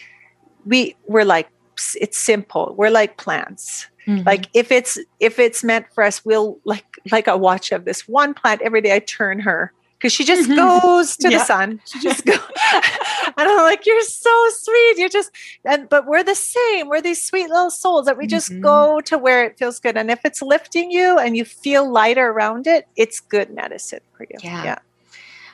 [0.65, 1.49] we we're like
[1.95, 4.23] it's simple we're like plants Mm-hmm.
[4.25, 8.07] Like if it's if it's meant for us, we'll like like a watch of this
[8.07, 8.95] one plant every day.
[8.95, 10.55] I turn her because she just mm-hmm.
[10.55, 11.37] goes to yeah.
[11.37, 11.79] the sun.
[11.85, 12.35] She just goes.
[12.73, 14.97] and I'm like, you're so sweet.
[14.97, 15.29] You just
[15.63, 16.87] and but we're the same.
[16.87, 18.61] We're these sweet little souls that we just mm-hmm.
[18.61, 19.95] go to where it feels good.
[19.95, 24.23] And if it's lifting you and you feel lighter around it, it's good medicine for
[24.23, 24.39] you.
[24.41, 24.63] Yeah.
[24.63, 24.79] yeah.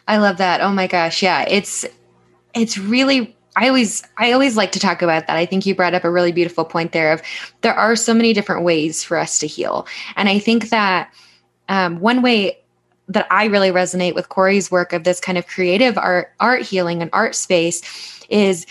[0.07, 0.61] I love that.
[0.61, 1.21] Oh my gosh.
[1.21, 1.41] Yeah.
[1.41, 1.85] It's
[2.53, 5.37] it's really I always I always like to talk about that.
[5.37, 7.21] I think you brought up a really beautiful point there of
[7.61, 9.87] there are so many different ways for us to heal.
[10.15, 11.13] And I think that
[11.69, 12.59] um, one way
[13.07, 17.01] that I really resonate with Corry's work of this kind of creative art art healing
[17.01, 17.81] and art space
[18.29, 18.65] is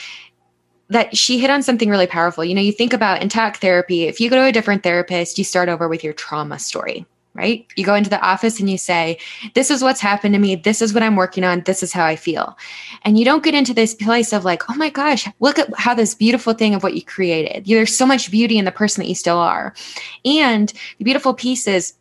[0.90, 2.44] that she hit on something really powerful.
[2.44, 5.44] You know, you think about in therapy, if you go to a different therapist, you
[5.44, 7.66] start over with your trauma story right?
[7.76, 9.18] You go into the office and you say,
[9.54, 10.54] This is what's happened to me.
[10.54, 11.62] This is what I'm working on.
[11.62, 12.56] This is how I feel.
[13.02, 15.94] And you don't get into this place of like, Oh my gosh, look at how
[15.94, 17.66] this beautiful thing of what you created.
[17.66, 19.74] There's so much beauty in the person that you still are.
[20.24, 21.94] And the beautiful piece is,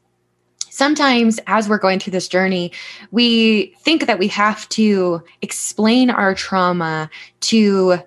[0.70, 2.72] sometimes as we're going through this journey,
[3.12, 7.10] we think that we have to explain our trauma
[7.42, 8.00] to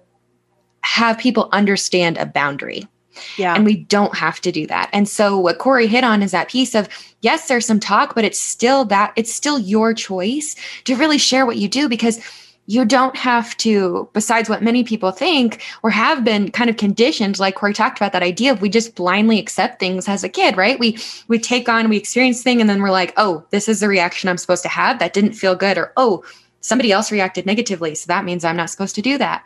[0.80, 2.88] have people understand a boundary.
[3.36, 3.54] Yeah.
[3.54, 4.90] And we don't have to do that.
[4.92, 6.88] And so what Corry hit on is that piece of
[7.20, 11.46] yes, there's some talk, but it's still that it's still your choice to really share
[11.46, 12.20] what you do because
[12.66, 17.38] you don't have to, besides what many people think or have been kind of conditioned,
[17.38, 20.56] like Corry talked about that idea of we just blindly accept things as a kid,
[20.56, 20.78] right?
[20.78, 20.98] We
[21.28, 24.28] we take on, we experience thing, and then we're like, oh, this is the reaction
[24.28, 24.98] I'm supposed to have.
[24.98, 26.24] That didn't feel good, or oh,
[26.60, 27.94] somebody else reacted negatively.
[27.94, 29.44] So that means I'm not supposed to do that.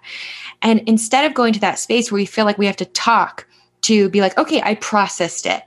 [0.62, 3.46] And instead of going to that space where we feel like we have to talk
[3.82, 5.62] to be like, okay, I processed it.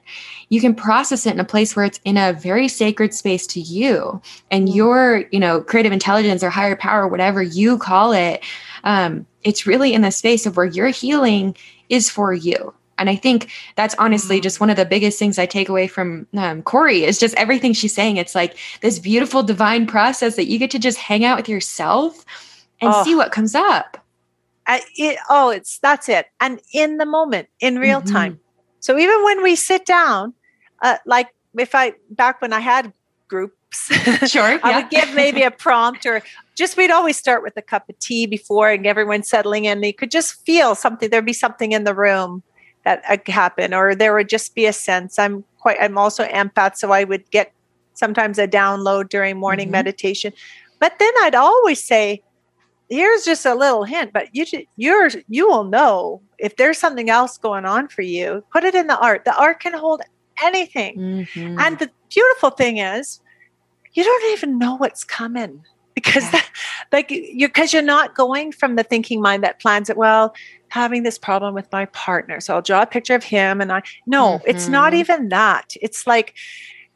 [0.49, 3.60] You can process it in a place where it's in a very sacred space to
[3.60, 4.21] you
[4.52, 8.43] and your you know creative intelligence or higher power whatever you call it
[8.84, 11.56] um, it's really in the space of where your healing
[11.89, 12.73] is for you.
[12.99, 16.28] And i think that's honestly just one of the biggest things i take away from
[16.38, 18.17] um, Corry is just everything she's saying.
[18.17, 22.23] It's like this beautiful divine process that you get to just hang out with yourself
[22.80, 23.04] and oh.
[23.04, 24.03] see what comes up
[24.67, 28.13] it, oh it's that's it and in the moment in real mm-hmm.
[28.13, 28.39] time
[28.80, 30.34] so even when we sit down
[30.84, 32.93] uh, like if I back when I had
[33.28, 33.58] groups,
[34.30, 34.60] sure.
[34.62, 36.21] I would give maybe a prompt or
[36.56, 39.82] just we'd always start with a cup of tea before and everyone settling in.
[39.82, 41.10] They could just feel something.
[41.10, 42.43] There'd be something in the room
[42.86, 45.17] that uh, happen, or there would just be a sense.
[45.17, 45.78] I'm quite.
[45.80, 47.52] I'm also empath, so I would get
[47.93, 49.71] sometimes a download during morning mm-hmm.
[49.71, 50.34] meditation.
[50.80, 52.21] But then I'd always say,
[52.89, 57.38] here's just a little hint but you you're you will know if there's something else
[57.38, 60.02] going on for you put it in the art the art can hold
[60.41, 60.98] anything.
[60.98, 61.60] Mm-hmm.
[61.60, 63.19] And the beautiful thing is,
[63.93, 66.32] you don't even know what's coming because yeah.
[66.32, 66.50] that,
[66.91, 70.34] like you're because you're not going from the thinking mind that plans it well
[70.69, 73.80] having this problem with my partner so i'll draw a picture of him and i
[74.08, 74.50] no mm-hmm.
[74.50, 75.00] it's not mm-hmm.
[75.02, 76.34] even that it's like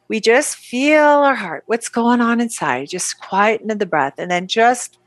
[0.07, 4.31] we just feel our heart what's going on inside just quiet quieten the breath and
[4.31, 4.97] then just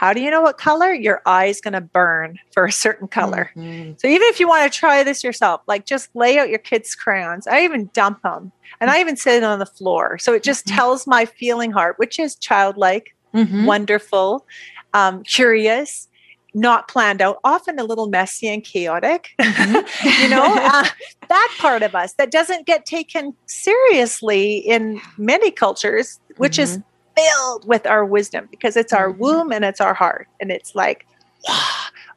[0.00, 0.94] how do you know what color?
[0.94, 3.50] Your eye's going to burn for a certain color.
[3.54, 3.92] Mm-hmm.
[3.98, 6.94] So even if you want to try this yourself, like just lay out your kids'
[6.94, 7.46] crayons.
[7.46, 10.16] I even dump them and I even sit on the floor.
[10.16, 10.74] So it just mm-hmm.
[10.74, 13.66] tells my feeling heart, which is childlike, mm-hmm.
[13.66, 14.46] wonderful,
[14.94, 16.08] um, curious,
[16.54, 19.28] not planned out, often a little messy and chaotic.
[19.38, 20.22] Mm-hmm.
[20.22, 20.86] you know, uh,
[21.28, 26.86] that part of us that doesn't get taken seriously in many cultures, which is mm-hmm
[27.16, 29.20] filled with our wisdom because it's our mm-hmm.
[29.20, 30.28] womb and it's our heart.
[30.40, 31.06] And it's like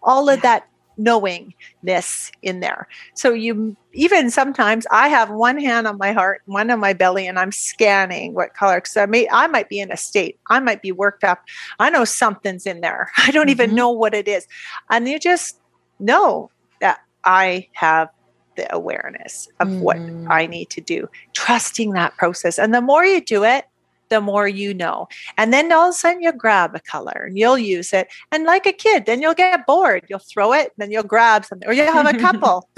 [0.03, 2.87] all of that knowingness in there.
[3.15, 7.27] So you even sometimes I have one hand on my heart, one on my belly,
[7.27, 10.39] and I'm scanning what color because I may I might be in a state.
[10.49, 11.43] I might be worked up.
[11.79, 13.11] I know something's in there.
[13.17, 13.51] I don't mm-hmm.
[13.51, 14.47] even know what it is.
[14.89, 15.59] And you just
[15.99, 16.49] know
[16.81, 18.09] that I have
[18.55, 19.81] the awareness of mm-hmm.
[19.81, 19.97] what
[20.31, 22.59] I need to do, trusting that process.
[22.59, 23.65] And the more you do it,
[24.13, 25.07] the more you know.
[25.37, 28.07] And then all of a sudden you'll grab a color and you'll use it.
[28.31, 30.05] And like a kid, then you'll get bored.
[30.07, 32.69] You'll throw it, then you'll grab something, or you'll have a couple.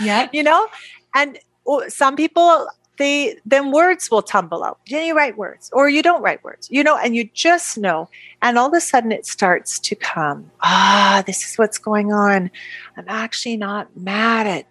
[0.00, 0.28] yeah.
[0.32, 0.66] you know?
[1.14, 1.38] And
[1.88, 2.66] some people
[2.96, 4.78] they then words will tumble out.
[4.88, 8.08] Then you write words or you don't write words, you know, and you just know.
[8.42, 10.50] And all of a sudden it starts to come.
[10.60, 12.50] Ah, this is what's going on.
[12.98, 14.66] I'm actually not mad at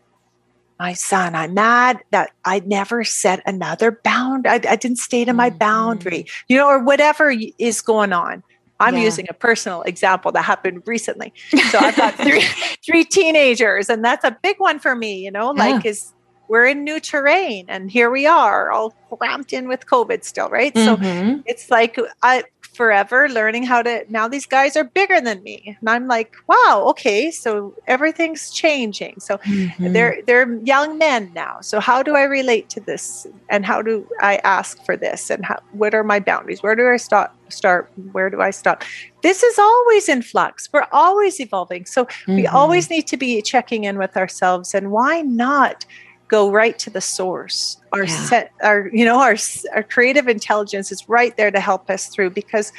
[0.80, 4.48] my son, I'm mad that I never set another bound.
[4.48, 5.60] I, I didn't stay to my mm-hmm.
[5.60, 8.44] boundary, you know, or whatever is going on.
[8.80, 9.04] I'm yeah.
[9.04, 11.34] using a personal example that happened recently.
[11.70, 12.46] So I've got three
[12.86, 15.20] three teenagers, and that's a big one for me.
[15.24, 15.92] You know, like yeah.
[15.92, 16.14] is
[16.48, 20.74] we're in new terrain, and here we are, all cramped in with COVID still, right?
[20.74, 21.36] Mm-hmm.
[21.36, 22.44] So it's like I
[22.80, 25.76] forever learning how to now these guys are bigger than me.
[25.82, 29.20] And i'm like wow okay so everything's changing.
[29.20, 29.92] So mm-hmm.
[29.92, 31.60] they're they're young men now.
[31.60, 33.28] So how do i relate to this?
[33.50, 35.30] And how do i ask for this?
[35.30, 36.64] And how what are my boundaries?
[36.64, 37.92] Where do i start start?
[38.14, 38.86] Where do i stop?
[39.24, 40.70] This is always in flux.
[40.72, 41.84] We're always evolving.
[41.86, 42.36] So mm-hmm.
[42.36, 44.74] we always need to be checking in with ourselves.
[44.74, 45.86] And why not
[46.30, 47.78] go right to the source.
[47.92, 48.26] Our yeah.
[48.26, 49.36] set, our you know, our
[49.76, 52.72] our creative intelligence is right there to help us through because,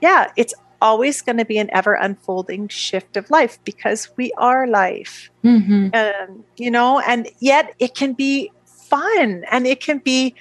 [0.00, 4.66] yeah, it's always going to be an ever unfolding shift of life because we are
[4.66, 5.88] life, mm-hmm.
[5.94, 10.34] um, you know, and yet it can be fun and it can be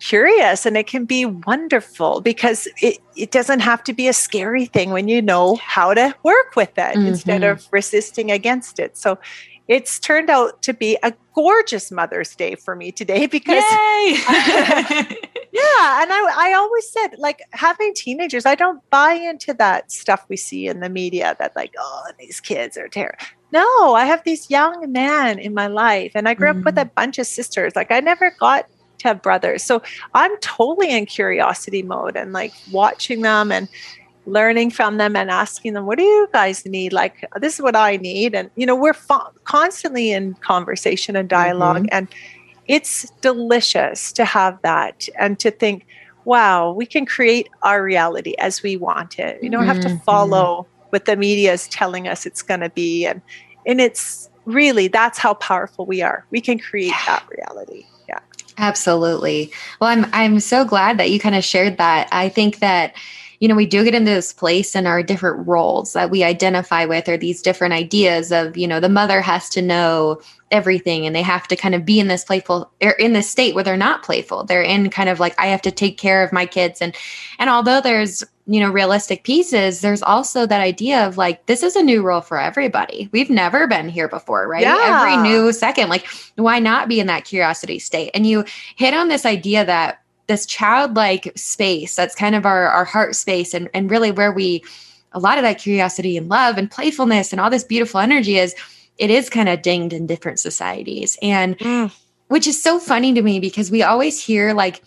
[0.00, 4.64] curious and it can be wonderful because it, it doesn't have to be a scary
[4.64, 7.06] thing when you know how to work with it mm-hmm.
[7.06, 8.96] instead of resisting against it.
[8.96, 9.18] So
[9.68, 13.62] it's turned out to be a gorgeous Mother's Day for me today because
[15.52, 20.24] yeah, and I I always said like having teenagers, I don't buy into that stuff
[20.28, 23.18] we see in the media that like oh these kids are terrible.
[23.50, 26.58] No, I have these young men in my life, and I grew mm.
[26.58, 26.94] up with a mm.
[26.94, 27.74] bunch of sisters.
[27.76, 28.66] Like I never got
[28.98, 29.82] to have brothers, so
[30.14, 33.68] I'm totally in curiosity mode and like watching them and
[34.26, 36.92] learning from them and asking them, what do you guys need?
[36.92, 38.34] Like, this is what I need.
[38.34, 41.86] And, you know, we're fa- constantly in conversation and dialog mm-hmm.
[41.92, 42.08] And
[42.66, 45.86] it's delicious to have that and to think,
[46.26, 49.42] wow, we can create our reality as we want it.
[49.42, 50.04] You don't have to mm-hmm.
[50.04, 53.06] follow what the media is telling us it's going to be.
[53.06, 53.22] And,
[53.64, 56.26] and it's really, that's how powerful we are.
[56.30, 57.86] We can create that reality.
[58.06, 58.20] Yeah.
[58.58, 59.50] Absolutely.
[59.80, 62.08] Well, I'm, I'm so glad that you kind of shared that.
[62.12, 62.94] I think that,
[63.40, 66.84] you know, we do get into this place in our different roles that we identify
[66.84, 70.20] with, or these different ideas of, you know, the mother has to know
[70.50, 73.28] everything and they have to kind of be in this playful or er, in this
[73.28, 74.44] state where they're not playful.
[74.44, 76.80] They're in kind of like, I have to take care of my kids.
[76.80, 76.96] And,
[77.38, 81.76] and although there's, you know, realistic pieces, there's also that idea of like, this is
[81.76, 83.08] a new role for everybody.
[83.12, 84.62] We've never been here before, right?
[84.62, 85.02] Yeah.
[85.02, 88.10] Every new second, like, why not be in that curiosity state?
[88.14, 88.44] And you
[88.76, 93.54] hit on this idea that this childlike space that's kind of our, our heart space
[93.54, 94.62] and, and really where we
[95.12, 98.54] a lot of that curiosity and love and playfulness and all this beautiful energy is
[98.98, 101.92] it is kind of dinged in different societies and mm.
[102.28, 104.82] which is so funny to me because we always hear like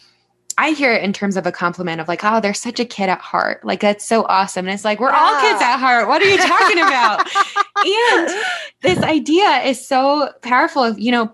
[0.58, 3.10] I hear it in terms of a compliment of like, oh, they're such a kid
[3.10, 3.66] at heart.
[3.66, 4.68] Like, that's so awesome.
[4.68, 6.08] And it's like, we're all kids at heart.
[6.08, 7.28] What are you talking about?
[7.86, 8.30] and
[8.82, 10.84] this idea is so powerful.
[10.84, 11.32] Of, you know,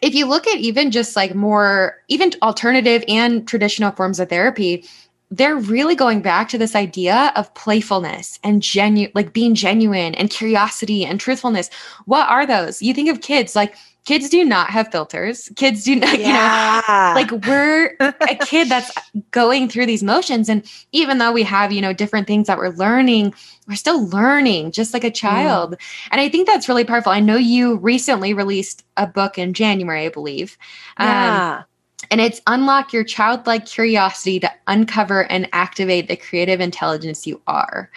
[0.00, 4.84] if you look at even just like more, even alternative and traditional forms of therapy,
[5.30, 10.30] they're really going back to this idea of playfulness and genuine, like being genuine and
[10.30, 11.68] curiosity and truthfulness.
[12.06, 12.80] What are those?
[12.80, 13.74] You think of kids like
[14.08, 15.50] kids do not have filters.
[15.54, 16.80] Kids do not, yeah.
[16.88, 18.90] you know, like we're a kid that's
[19.32, 20.48] going through these motions.
[20.48, 23.34] And even though we have, you know, different things that we're learning,
[23.68, 25.72] we're still learning just like a child.
[25.72, 25.78] Mm.
[26.12, 27.12] And I think that's really powerful.
[27.12, 30.56] I know you recently released a book in January, I believe.
[30.98, 31.58] Yeah.
[31.58, 31.64] Um,
[32.10, 37.90] and it's unlock your childlike curiosity to uncover and activate the creative intelligence you are.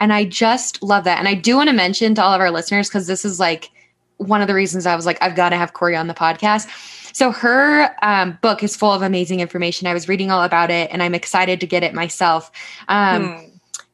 [0.00, 1.18] And I just love that.
[1.18, 3.70] And I do want to mention to all of our listeners, because this is like
[4.20, 6.68] one of the reasons I was like, I've got to have Corry on the podcast.
[7.14, 9.86] So her um, book is full of amazing information.
[9.86, 12.50] I was reading all about it and I'm excited to get it myself.
[12.88, 13.46] Um, hmm.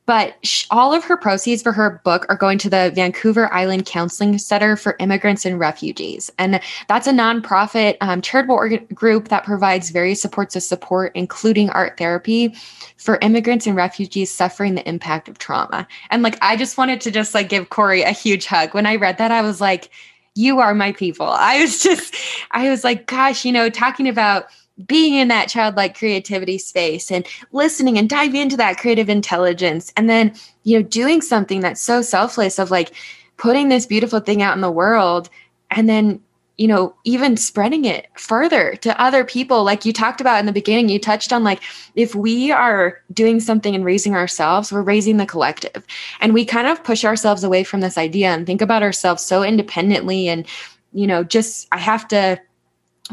[0.06, 3.86] But sh- all of her proceeds for her book are going to the Vancouver Island
[3.86, 6.30] Counseling Center for Immigrants and Refugees.
[6.38, 11.70] And that's a nonprofit um, charitable org- group that provides various supports of support, including
[11.70, 12.54] art therapy
[12.96, 15.88] for immigrants and refugees suffering the impact of trauma.
[16.10, 18.74] And like, I just wanted to just like give Corry a huge hug.
[18.74, 19.90] When I read that, I was like,
[20.36, 21.26] you are my people.
[21.26, 22.14] I was just,
[22.52, 24.46] I was like, gosh, you know, talking about
[24.86, 30.10] being in that childlike creativity space and listening and diving into that creative intelligence and
[30.10, 32.92] then you know doing something that's so selfless of like
[33.38, 35.30] putting this beautiful thing out in the world
[35.70, 36.20] and then
[36.56, 40.52] you know even spreading it further to other people like you talked about in the
[40.52, 41.62] beginning you touched on like
[41.94, 45.86] if we are doing something and raising ourselves we're raising the collective
[46.20, 49.42] and we kind of push ourselves away from this idea and think about ourselves so
[49.42, 50.46] independently and
[50.92, 52.40] you know just i have to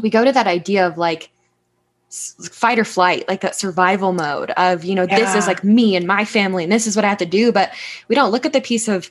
[0.02, 1.30] we go to that idea of like
[2.50, 5.18] fight or flight, like that survival mode of, you know, yeah.
[5.18, 7.50] this is like me and my family and this is what I have to do.
[7.50, 7.72] But
[8.08, 9.10] we don't look at the piece of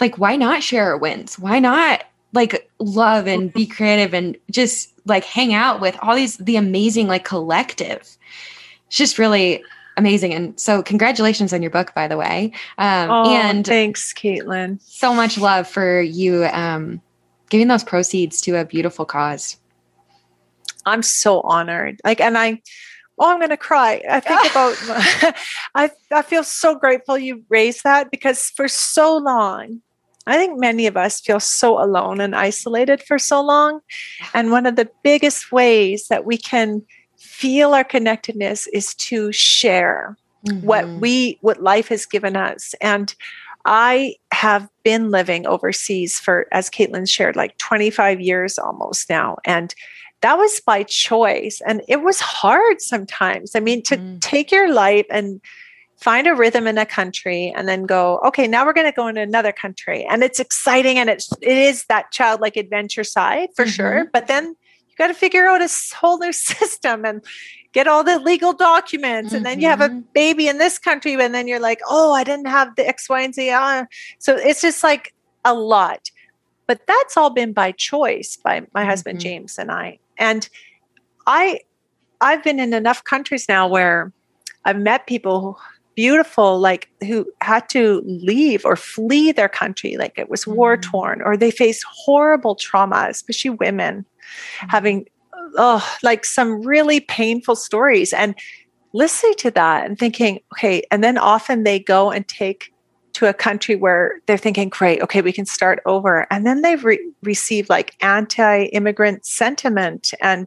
[0.00, 1.38] like, why not share our wins?
[1.38, 6.36] Why not like love and be creative and just like hang out with all these,
[6.38, 8.00] the amazing like collective?
[8.86, 9.62] It's just really
[9.96, 10.34] amazing.
[10.34, 12.52] And so congratulations on your book, by the way.
[12.78, 14.80] Um, oh, and thanks, Caitlyn.
[14.82, 17.00] So much love for you um,
[17.50, 19.56] giving those proceeds to a beautiful cause.
[20.86, 22.00] I'm so honored.
[22.04, 22.62] Like, and I,
[23.18, 24.02] oh, I'm going to cry.
[24.08, 24.76] I think about,
[25.74, 29.82] I, I feel so grateful you raised that because for so long,
[30.30, 33.80] I think many of us feel so alone and isolated for so long.
[34.34, 36.82] And one of the biggest ways that we can
[37.18, 40.16] feel our connectedness is to share
[40.46, 40.66] mm-hmm.
[40.66, 42.74] what we, what life has given us.
[42.80, 43.14] And
[43.64, 49.36] I have been living overseas for, as Caitlyn shared, like 25 years almost now.
[49.44, 49.74] And
[50.22, 51.60] that was by choice.
[51.66, 53.54] And it was hard sometimes.
[53.54, 54.20] I mean, to mm.
[54.20, 55.40] take your life and
[56.00, 59.06] find a rhythm in a country and then go, okay, now we're going to go
[59.06, 60.06] into another country.
[60.10, 63.70] And it's exciting and it's it is that childlike adventure side for mm-hmm.
[63.70, 64.10] sure.
[64.12, 64.46] But then
[64.88, 67.22] you got to figure out a whole new system and
[67.72, 69.28] get all the legal documents.
[69.28, 69.36] Mm-hmm.
[69.36, 70.00] And then you have a mm-hmm.
[70.14, 73.20] baby in this country, and then you're like, oh, I didn't have the X, Y,
[73.20, 73.50] and Z.
[73.50, 73.84] Uh.
[74.18, 76.10] So it's just like a lot.
[76.66, 78.90] But that's all been by choice by my mm-hmm.
[78.90, 79.98] husband James and I.
[80.16, 80.48] And
[81.26, 81.60] I
[82.22, 84.12] I've been in enough countries now where
[84.64, 85.56] I've met people who,
[85.94, 90.54] beautiful like who had to leave or flee their country like it was mm-hmm.
[90.54, 94.68] war torn or they faced horrible trauma especially women mm-hmm.
[94.68, 95.06] having
[95.56, 98.34] oh like some really painful stories and
[98.92, 102.72] listening to that and thinking okay and then often they go and take
[103.12, 106.26] to a country where they're thinking, great, okay, we can start over.
[106.30, 110.46] And then they've re- received like anti immigrant sentiment and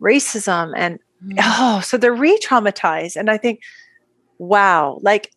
[0.00, 1.36] racism and mm.
[1.40, 3.16] oh, so they're re traumatized.
[3.16, 3.60] And I think,
[4.38, 5.32] wow, like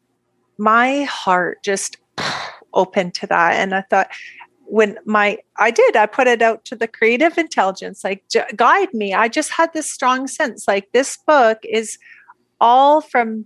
[0.58, 1.98] my heart just
[2.74, 3.54] opened to that.
[3.54, 4.10] And I thought,
[4.68, 8.94] when my i did i put it out to the creative intelligence like j- guide
[8.94, 11.98] me i just had this strong sense like this book is
[12.60, 13.46] all from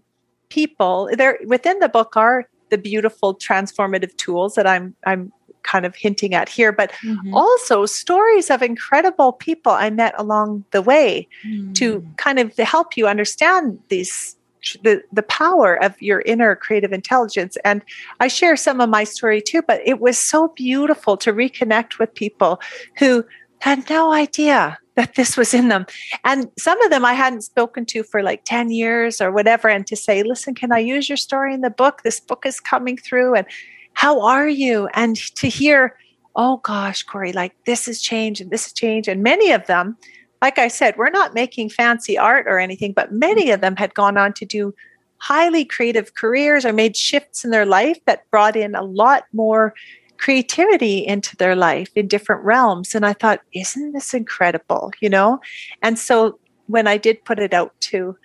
[0.50, 5.32] people there within the book are the beautiful transformative tools that i'm i'm
[5.64, 7.36] kind of hinting at here but mm-hmm.
[7.36, 11.74] also stories of incredible people i met along the way mm.
[11.76, 14.36] to kind of help you understand these
[14.84, 17.58] the the power of your inner creative intelligence.
[17.64, 17.82] And
[18.20, 22.14] i share some of my story too but it was so beautiful to reconnect with
[22.14, 22.62] people
[22.98, 23.26] who
[23.60, 25.86] had no idea that this was in them.
[26.24, 29.86] And some of them i hadn't spoken to for like 10 years or whatever and
[29.88, 32.02] to say listen can i use your story in the book?
[32.04, 33.48] This book is coming through and
[33.94, 34.88] how are you?
[34.94, 35.98] And to hear
[36.36, 39.10] oh gosh corry like this has changed and this has changed.
[39.10, 39.98] And many of them
[40.42, 43.94] like I said, we're not making fancy art or anything, but many of them had
[43.94, 44.74] gone on to do
[45.18, 49.76] highly creative careers or made shifts in their life that brought in a lot more
[50.18, 52.96] creativity into their life in different realms.
[52.96, 54.92] And I thought, isn't this incredible?
[55.00, 55.40] You know?
[55.84, 58.18] And so when I did put it out to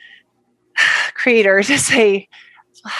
[1.15, 2.29] creators to say,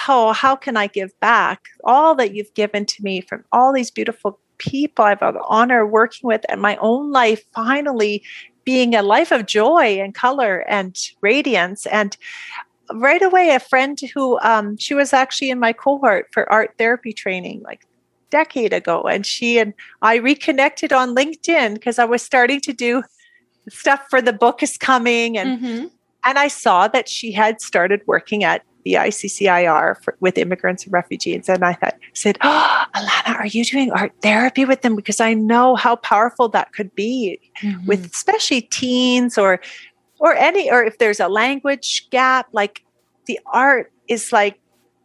[0.07, 3.89] Oh, how can I give back all that you've given to me from all these
[3.89, 8.23] beautiful people I've had the honor working with and my own life finally
[8.67, 11.85] being a life of joy and color and radiance.
[11.85, 12.17] And
[12.91, 17.13] right away, a friend who um, she was actually in my cohort for art therapy
[17.13, 17.87] training, like
[18.29, 23.03] decade ago, and she and I reconnected on LinkedIn because I was starting to do
[23.69, 25.61] stuff for the book is coming and.
[25.61, 25.85] Mm-hmm.
[26.23, 30.93] And I saw that she had started working at the ICCIR for, with immigrants and
[30.93, 31.49] refugees.
[31.49, 34.95] And I thought, said, oh, Alana, are you doing art therapy with them?
[34.95, 37.85] Because I know how powerful that could be mm-hmm.
[37.85, 39.59] with especially teens or
[40.19, 42.83] or any or if there's a language gap, like
[43.25, 44.59] the art is like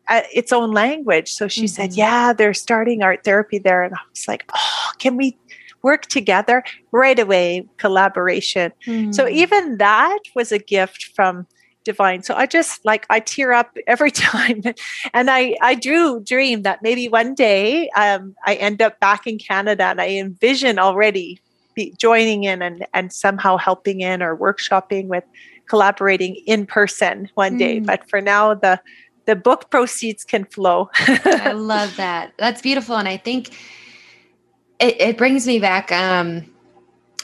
[0.08, 1.30] uh, its own language.
[1.32, 1.66] So she mm-hmm.
[1.66, 3.82] said, yeah, they're starting art therapy there.
[3.82, 5.36] And I was like, oh, can we
[5.82, 6.62] work together
[6.92, 9.10] right away collaboration mm-hmm.
[9.10, 11.46] so even that was a gift from
[11.85, 12.22] divine.
[12.22, 14.62] So I just like I tear up every time,
[15.12, 19.39] and I I do dream that maybe one day um, I end up back in
[19.39, 21.41] Canada, and I envision already
[21.74, 25.24] be joining in and and somehow helping in or workshopping with
[25.66, 27.80] collaborating in person one day.
[27.80, 27.87] Mm.
[27.87, 28.80] But for now, the
[29.26, 30.91] the book proceeds can flow.
[30.99, 32.33] I love that.
[32.39, 33.51] That's beautiful, and I think
[34.80, 35.93] it, it brings me back.
[35.93, 36.51] Um,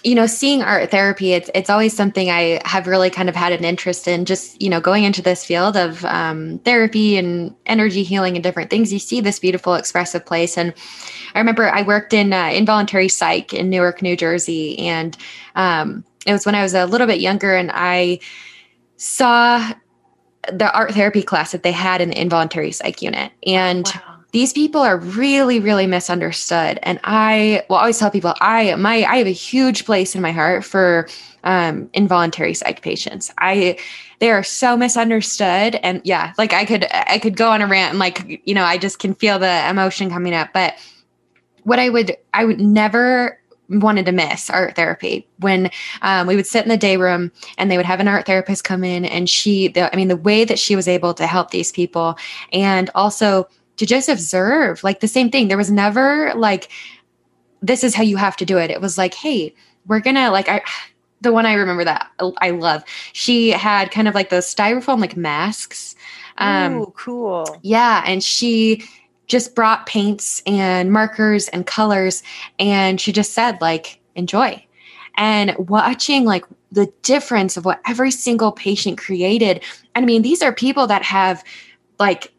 [0.05, 3.53] you know, seeing art therapy, it's it's always something I have really kind of had
[3.53, 4.24] an interest in.
[4.24, 8.70] Just you know, going into this field of um, therapy and energy healing and different
[8.70, 10.57] things, you see this beautiful expressive place.
[10.57, 10.72] And
[11.34, 15.16] I remember I worked in uh, involuntary psych in Newark, New Jersey, and
[15.57, 18.20] um, it was when I was a little bit younger, and I
[18.96, 19.72] saw
[20.51, 23.86] the art therapy class that they had in the involuntary psych unit, and.
[23.86, 26.79] Wow these people are really really misunderstood.
[26.83, 30.33] And i will always tell people i my i have a huge place in my
[30.33, 31.09] heart for
[31.45, 33.33] um, involuntary psych patients.
[33.39, 33.79] I
[34.18, 35.76] they are so misunderstood.
[35.83, 38.64] And yeah like i could i could go on a rant and like you know
[38.64, 40.51] i just can feel the emotion coming up.
[40.53, 40.74] But
[41.64, 45.70] what i would i would never wanted to miss art therapy when
[46.01, 48.64] um, we would sit in the day room and they would have an art therapist
[48.64, 51.51] come in and she the, i mean the way that she was able to help
[51.51, 52.16] these people
[52.53, 53.47] and also
[53.79, 55.49] to just observe like the same thing.
[55.49, 56.70] There was never like,
[57.62, 58.70] this is how you have to do it.
[58.70, 59.55] It was like, hey,
[59.87, 60.62] we're gonna like, I,
[61.20, 65.16] the one I remember that I love, she had kind of like those styrofoam like
[65.16, 65.97] masks.
[66.37, 67.59] Um, Ooh, cool.
[67.62, 68.05] Yeah.
[68.07, 68.85] And she,
[69.29, 72.22] just brought paints and markers and colors
[72.59, 74.64] and she just said like enjoy
[75.16, 79.62] and watching like the difference of what every single patient created
[79.95, 81.45] and i mean these are people that have
[81.99, 82.33] like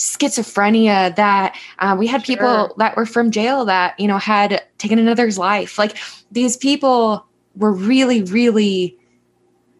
[0.00, 2.36] schizophrenia that uh, we had sure.
[2.36, 5.96] people that were from jail that you know had taken another's life like
[6.32, 7.26] these people
[7.56, 8.96] were really really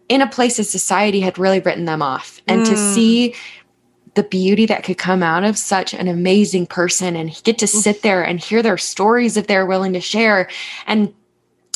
[0.09, 2.69] in a place of society had really written them off and mm.
[2.69, 3.33] to see
[4.13, 8.01] the beauty that could come out of such an amazing person and get to sit
[8.03, 10.47] there and hear their stories if they're willing to share
[10.85, 11.11] and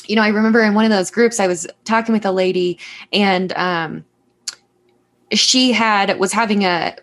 [0.08, 2.78] you know i remember in one of those groups i was talking with a lady
[3.12, 4.06] and um
[5.32, 6.96] she had was having a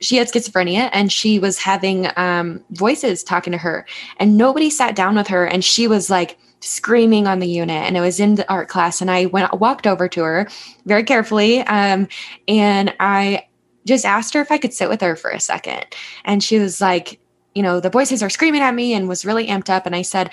[0.00, 3.86] she had schizophrenia and she was having um, voices talking to her
[4.18, 7.96] and nobody sat down with her and she was like screaming on the unit and
[7.96, 10.48] it was in the art class and i went walked over to her
[10.84, 12.06] very carefully um,
[12.48, 13.42] and i
[13.86, 15.84] just asked her if i could sit with her for a second
[16.24, 17.18] and she was like
[17.54, 20.02] you know the voices are screaming at me and was really amped up and i
[20.02, 20.30] said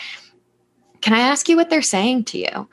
[0.99, 2.67] can i ask you what they're saying to you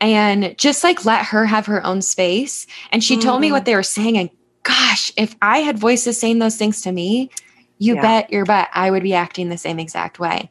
[0.00, 2.66] and just like let her have her own space.
[2.92, 3.28] And she mm-hmm.
[3.28, 3.64] told me what mm-hmm.
[3.64, 4.18] they were saying.
[4.18, 4.30] And
[4.64, 7.30] gosh, if I had voices saying those things to me,
[7.78, 8.02] you yeah.
[8.02, 10.50] bet your butt I would be acting the same exact way.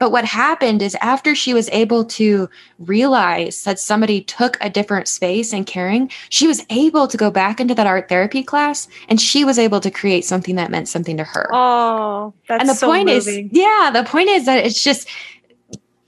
[0.00, 5.06] But what happened is after she was able to realize that somebody took a different
[5.08, 9.20] space and caring, she was able to go back into that art therapy class and
[9.20, 11.48] she was able to create something that meant something to her.
[11.52, 13.46] Oh, that's and the so point moving.
[13.46, 15.08] is, yeah, the point is that it's just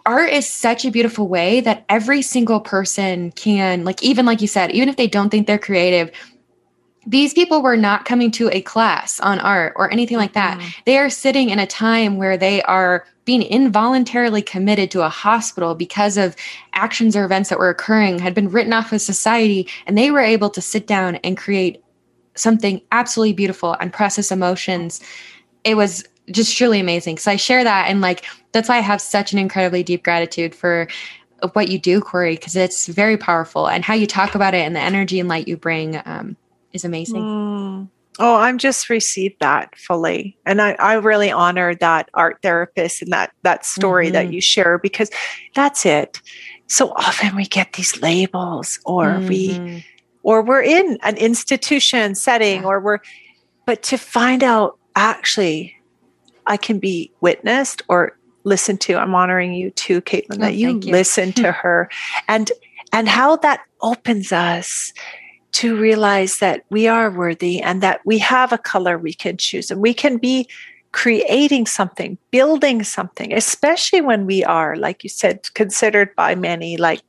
[0.05, 4.49] art is such a beautiful way that every single person can, like, even like you
[4.49, 6.11] said, even if they don't think they're creative,
[7.07, 10.59] these people were not coming to a class on art or anything like that.
[10.59, 10.68] Mm-hmm.
[10.86, 15.74] They are sitting in a time where they are being involuntarily committed to a hospital
[15.74, 16.34] because of
[16.72, 20.20] actions or events that were occurring, had been written off of society, and they were
[20.20, 21.82] able to sit down and create
[22.34, 25.00] something absolutely beautiful and process emotions.
[25.64, 27.18] It was just truly amazing.
[27.18, 30.54] So I share that and like that's why I have such an incredibly deep gratitude
[30.54, 30.88] for
[31.52, 34.74] what you do, Corry, because it's very powerful and how you talk about it and
[34.74, 36.00] the energy and light you bring.
[36.04, 36.36] Um,
[36.77, 37.22] is amazing.
[37.22, 37.89] Mm.
[38.18, 40.39] Oh, I'm just received that fully.
[40.47, 44.14] And I, I really honor that art therapist and that that story mm-hmm.
[44.14, 45.11] that you share because
[45.55, 46.22] that's it.
[46.66, 49.29] So often we get these labels or mm-hmm.
[49.29, 49.85] we
[50.22, 52.68] or we're in an institution setting yeah.
[52.68, 53.01] or we're
[53.66, 55.77] but to find out actually
[56.47, 58.95] I can be witnessed or listened to.
[58.95, 60.93] I'm honoring you too, Caitlyn, oh, that you, you.
[60.93, 61.91] listen to her
[62.29, 62.51] and
[62.93, 64.93] and how that opens us
[65.57, 69.70] to realize that we are worthy and that we have a color we can choose
[69.70, 70.46] and we can be
[70.92, 77.00] creating something, building something, especially when we are, like you said, considered by many like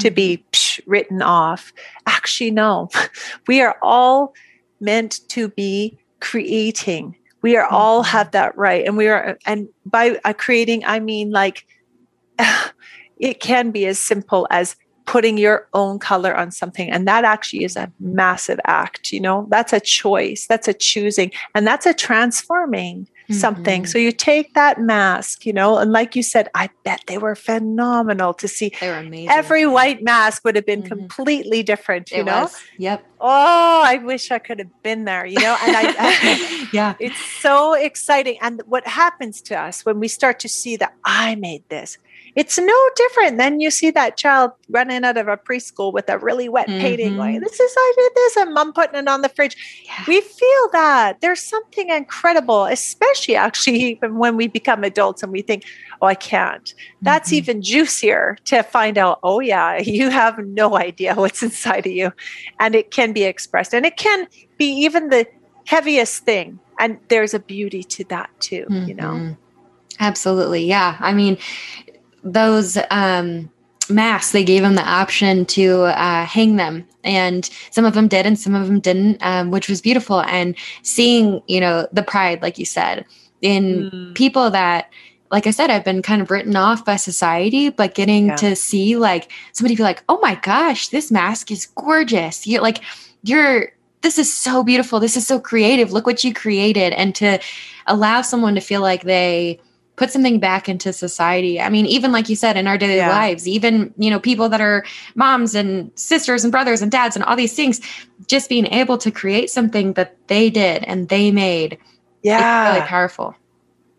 [0.00, 0.48] to be mm-hmm.
[0.52, 1.72] psh, written off.
[2.06, 2.90] Actually, no,
[3.48, 4.34] we are all
[4.80, 7.16] meant to be creating.
[7.40, 8.10] We are all mm-hmm.
[8.10, 8.84] have that right.
[8.84, 11.66] And we are, and by uh, creating, I mean like,
[13.16, 14.76] it can be as simple as
[15.06, 16.90] putting your own color on something.
[16.90, 21.30] And that actually is a massive act, you know, that's a choice, that's a choosing,
[21.54, 23.82] and that's a transforming something.
[23.82, 23.90] Mm-hmm.
[23.90, 27.34] So you take that mask, you know, and like you said, I bet they were
[27.34, 28.72] phenomenal to see.
[28.80, 29.30] They were amazing.
[29.30, 30.88] Every white mask would have been mm-hmm.
[30.88, 32.42] completely different, you it know?
[32.42, 32.62] Was.
[32.78, 33.04] Yep.
[33.20, 35.56] Oh, I wish I could have been there, you know?
[35.62, 38.36] And I, yeah, it's so exciting.
[38.42, 41.98] And what happens to us when we start to see that I made this,
[42.36, 46.18] it's no different than you see that child running out of a preschool with a
[46.18, 46.80] really wet mm-hmm.
[46.80, 49.56] painting like this is I did this and mom putting it on the fridge.
[49.84, 50.04] Yeah.
[50.08, 55.42] We feel that there's something incredible, especially actually even when we become adults and we
[55.42, 55.64] think,
[56.02, 56.74] oh, I can't.
[57.02, 57.36] That's mm-hmm.
[57.36, 62.12] even juicier to find out, oh yeah, you have no idea what's inside of you.
[62.58, 63.74] And it can be expressed.
[63.74, 64.26] And it can
[64.58, 65.26] be even the
[65.66, 66.58] heaviest thing.
[66.78, 69.12] And there's a beauty to that too, you know?
[69.12, 69.32] Mm-hmm.
[70.00, 70.64] Absolutely.
[70.64, 70.96] Yeah.
[70.98, 71.38] I mean,
[72.24, 73.50] those um,
[73.88, 76.88] masks, they gave them the option to uh, hang them.
[77.04, 80.22] And some of them did, and some of them didn't, um, which was beautiful.
[80.22, 83.04] And seeing, you know, the pride, like you said,
[83.42, 84.14] in mm.
[84.14, 84.90] people that,
[85.30, 88.36] like I said, I've been kind of written off by society, but getting yeah.
[88.36, 92.46] to see like somebody be like, oh my gosh, this mask is gorgeous.
[92.46, 92.82] You're like,
[93.22, 93.72] you're,
[94.02, 95.00] this is so beautiful.
[95.00, 95.92] This is so creative.
[95.92, 96.92] Look what you created.
[96.92, 97.38] And to
[97.86, 99.60] allow someone to feel like they,
[99.96, 101.60] put something back into society.
[101.60, 103.08] I mean, even like you said, in our daily yeah.
[103.08, 104.84] lives, even, you know, people that are
[105.14, 107.80] moms and sisters and brothers and dads and all these things,
[108.26, 111.78] just being able to create something that they did and they made.
[112.22, 112.74] Yeah.
[112.74, 113.36] really powerful.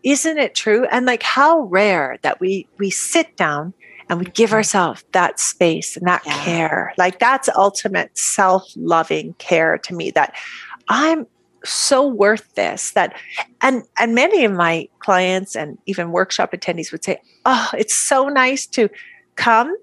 [0.03, 0.85] Isn't it true?
[0.85, 3.73] And like how rare that we we sit down
[4.09, 6.43] and we give ourselves that space and that yeah.
[6.43, 6.93] care.
[6.97, 10.35] Like that's ultimate self-loving care to me that
[10.89, 11.25] I'm
[11.65, 13.13] so worth this that
[13.61, 18.27] and and many of my clients and even workshop attendees would say oh it's so
[18.29, 18.89] nice to
[19.35, 19.75] come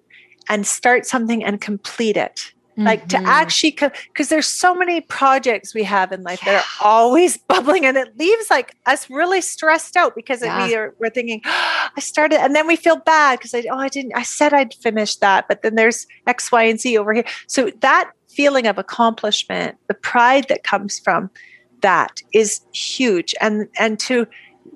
[0.48, 2.84] and start something and complete it mm-hmm.
[2.84, 3.26] like to mm-hmm.
[3.26, 6.52] actually because there's so many projects we have in life yeah.
[6.52, 10.66] that are always bubbling and it leaves like us really stressed out because yeah.
[10.66, 13.78] we are we're thinking oh, i started and then we feel bad because i oh
[13.78, 17.12] i didn't i said i'd finish that but then there's x y and z over
[17.12, 21.30] here so that feeling of accomplishment the pride that comes from
[21.82, 24.26] that is huge and and to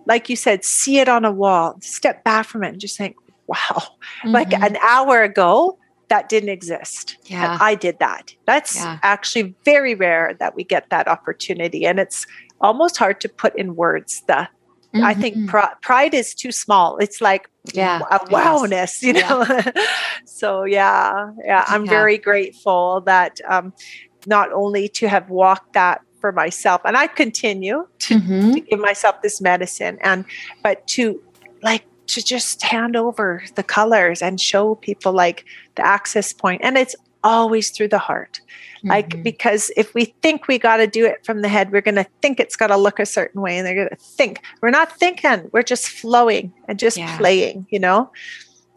[0.07, 3.17] like you said see it on a wall step back from it and just think
[3.47, 4.31] wow mm-hmm.
[4.31, 5.79] like an hour ago
[6.09, 8.99] that didn't exist yeah i did that that's yeah.
[9.03, 12.27] actually very rare that we get that opportunity and it's
[12.61, 15.05] almost hard to put in words the mm-hmm.
[15.05, 15.47] i think mm-hmm.
[15.47, 19.03] pr- pride is too small it's like yeah a wowness yes.
[19.03, 19.71] you know yeah.
[20.25, 21.91] so yeah yeah i'm yeah.
[21.91, 23.73] very grateful that um
[24.27, 28.53] not only to have walked that for myself and i continue to, mm-hmm.
[28.53, 30.25] to give myself this medicine and
[30.63, 31.21] but to
[31.63, 35.45] like to just hand over the colors and show people like
[35.75, 36.95] the access point and it's
[37.25, 38.41] always through the heart
[38.79, 38.89] mm-hmm.
[38.89, 41.97] like because if we think we got to do it from the head we're going
[41.97, 44.71] to think it's got to look a certain way and they're going to think we're
[44.71, 47.17] not thinking we're just flowing and just yeah.
[47.19, 48.11] playing you know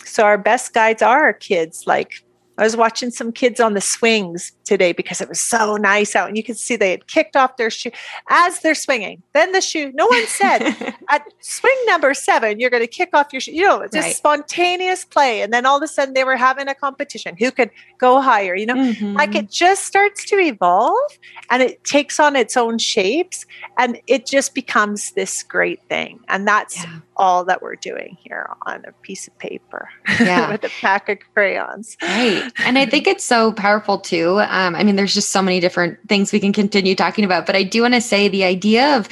[0.03, 2.23] so our best guides are our kids like
[2.59, 6.27] I was watching some kids on the swings today because it was so nice out,
[6.27, 7.89] and you could see they had kicked off their shoe
[8.29, 9.23] as they're swinging.
[9.33, 10.61] Then the shoe, no one said
[11.09, 13.51] at swing number seven, you're going to kick off your shoe.
[13.51, 14.15] You know, just right.
[14.15, 15.41] spontaneous play.
[15.41, 18.55] And then all of a sudden they were having a competition who could go higher,
[18.55, 19.15] you know, mm-hmm.
[19.15, 21.17] like it just starts to evolve
[21.49, 23.47] and it takes on its own shapes
[23.77, 26.19] and it just becomes this great thing.
[26.27, 29.89] And that's yeah all that we're doing here on a piece of paper
[30.21, 30.49] yeah.
[30.51, 31.97] with a pack of crayons.
[32.01, 32.49] Right.
[32.59, 34.39] And I think it's so powerful too.
[34.39, 37.55] Um, I mean, there's just so many different things we can continue talking about, but
[37.55, 39.07] I do want to say the idea of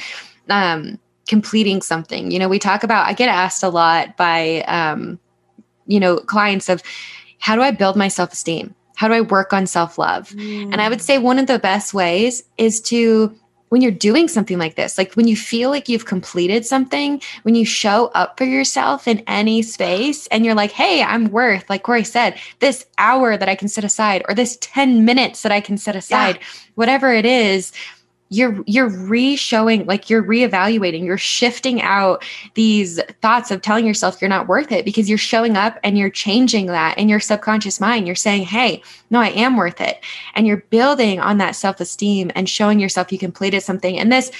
[0.48, 5.18] um, completing something, you know, we talk about, I get asked a lot by, um,
[5.86, 6.82] you know, clients of
[7.38, 8.74] how do I build my self esteem?
[8.96, 10.30] How do I work on self love?
[10.30, 10.72] Mm.
[10.72, 13.34] And I would say one of the best ways is to
[13.68, 17.54] when you're doing something like this, like when you feel like you've completed something, when
[17.54, 21.82] you show up for yourself in any space and you're like, hey, I'm worth, like
[21.82, 25.60] Corry said, this hour that I can set aside or this 10 minutes that I
[25.60, 26.46] can set aside, yeah.
[26.74, 27.72] whatever it is,
[28.30, 32.22] you're you're re-showing like you're re-evaluating you're shifting out
[32.54, 36.10] these thoughts of telling yourself you're not worth it because you're showing up and you're
[36.10, 38.06] changing that in your subconscious mind.
[38.06, 40.04] You're saying hey no i am worth it.
[40.34, 43.98] And you're building on that self-esteem and showing yourself you completed something.
[43.98, 44.30] And this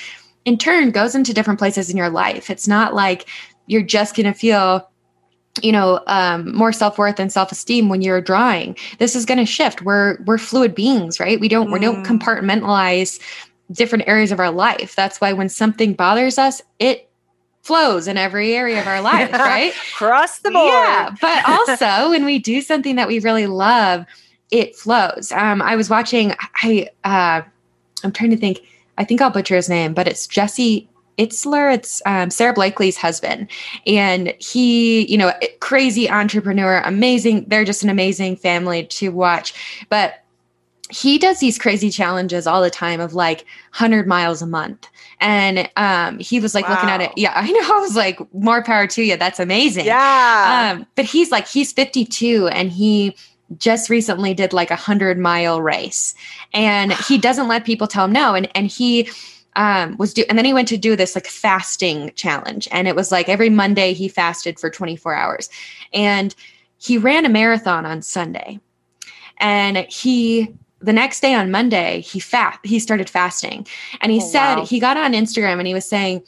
[0.44, 2.50] in turn goes into different places in your life.
[2.50, 3.28] It's not like
[3.66, 4.88] you're just going to feel
[5.62, 8.76] you know um, more self-worth and self-esteem when you're drawing.
[8.98, 9.82] This is going to shift.
[9.82, 11.40] We're we're fluid beings right?
[11.40, 11.72] We don't mm.
[11.72, 12.06] we don't mm.
[12.06, 13.18] compartmentalize
[13.70, 14.94] different areas of our life.
[14.96, 17.08] That's why when something bothers us, it
[17.62, 19.72] flows in every area of our life, right?
[19.92, 20.72] Across the board.
[20.72, 21.14] Yeah.
[21.20, 24.06] But also when we do something that we really love,
[24.50, 25.32] it flows.
[25.32, 27.42] Um, I was watching, I uh,
[28.02, 28.60] I'm trying to think,
[28.96, 30.88] I think I'll butcher his name, but it's Jesse
[31.18, 31.74] Itzler.
[31.74, 33.50] It's um, Sara Blakely's husband.
[33.86, 37.44] And he, you know, crazy entrepreneur, amazing.
[37.48, 39.52] They're just an amazing family to watch.
[39.88, 40.24] But
[40.90, 44.88] he does these crazy challenges all the time of like 100 miles a month.
[45.20, 46.74] And um, he was like wow.
[46.74, 47.12] looking at it.
[47.16, 47.60] Yeah i know.
[47.60, 49.16] I was like more power to you.
[49.16, 49.86] That's amazing.
[49.86, 50.74] Yeah.
[50.76, 53.16] Um, but he's like he's 52 and he
[53.56, 56.14] just recently did like a 100 mile race.
[56.52, 58.34] And he doesn't let people tell him no.
[58.34, 59.10] And and he
[59.56, 62.68] um, was do and then he went to do this like fasting challenge.
[62.70, 65.50] And it was like every monday he fasted for 24 hours.
[65.92, 66.34] And
[66.78, 68.60] he ran a marathon on sunday.
[69.40, 73.66] And he the next day on Monday, he fast he started fasting.
[74.00, 74.64] And he oh, said wow.
[74.64, 76.22] he got on Instagram and he was saying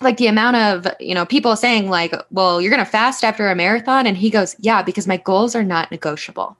[0.00, 3.48] like the amount of, you know, people saying like, "Well, you're going to fast after
[3.48, 6.56] a marathon?" And he goes, "Yeah, because my goals are not negotiable."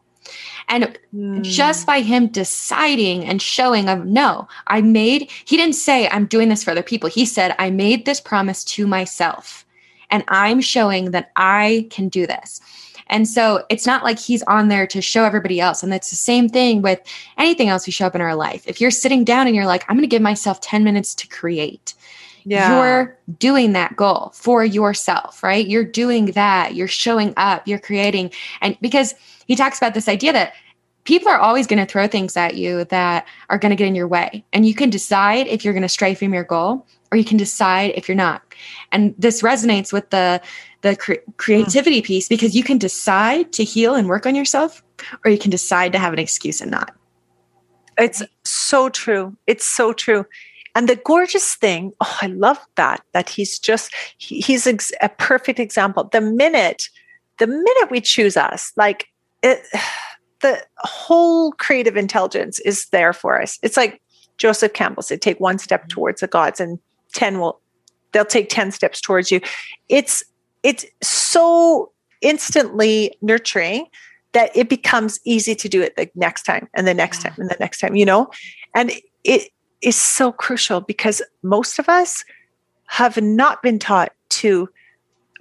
[0.68, 1.42] And mm.
[1.42, 6.48] just by him deciding and showing of no, I made he didn't say I'm doing
[6.48, 7.08] this for other people.
[7.08, 9.64] He said I made this promise to myself
[10.10, 12.60] and I'm showing that I can do this.
[13.09, 15.82] And so it's not like he's on there to show everybody else.
[15.82, 17.00] And that's the same thing with
[17.38, 18.66] anything else we show up in our life.
[18.66, 21.28] If you're sitting down and you're like, I'm going to give myself 10 minutes to
[21.28, 21.94] create.
[22.44, 22.76] Yeah.
[22.76, 25.66] You're doing that goal for yourself, right?
[25.66, 26.76] You're doing that.
[26.76, 28.30] You're showing up, you're creating.
[28.61, 29.14] And because
[29.46, 30.52] he talks about this idea that
[31.07, 33.94] people are always going to throw things at you that are going to get in
[33.94, 34.44] your way.
[34.52, 37.36] And you can decide if you're going to stray from your goal or you can
[37.36, 38.42] decide if you're not.
[38.92, 40.42] And this resonates with the
[40.82, 42.07] the cre- creativity hmm.
[42.07, 44.82] piece because you can decide to heal and work on yourself
[45.24, 46.94] or you can decide to have an excuse and not.
[47.98, 49.36] It's so true.
[49.46, 50.26] It's so true.
[50.74, 55.09] And the gorgeous thing, oh, I love that, that he's just, he, he's ex- a
[55.09, 56.04] perfect example.
[56.12, 56.90] The minute,
[57.38, 59.09] the minute we choose us, like
[59.42, 59.64] it,
[60.41, 63.59] the whole creative intelligence is there for us.
[63.62, 64.01] It's like
[64.39, 65.89] Joseph Campbell said, take one step mm-hmm.
[65.89, 66.78] towards the gods and
[67.14, 67.61] 10 will,
[68.12, 69.41] they'll take 10 steps towards you.
[69.89, 70.22] It's,
[70.62, 73.87] it's so instantly nurturing
[74.32, 77.30] that it becomes easy to do it the next time and the next yeah.
[77.30, 78.28] time and the next time, you know?
[78.74, 78.93] And
[79.24, 82.24] it is so crucial because most of us
[82.87, 84.68] have not been taught to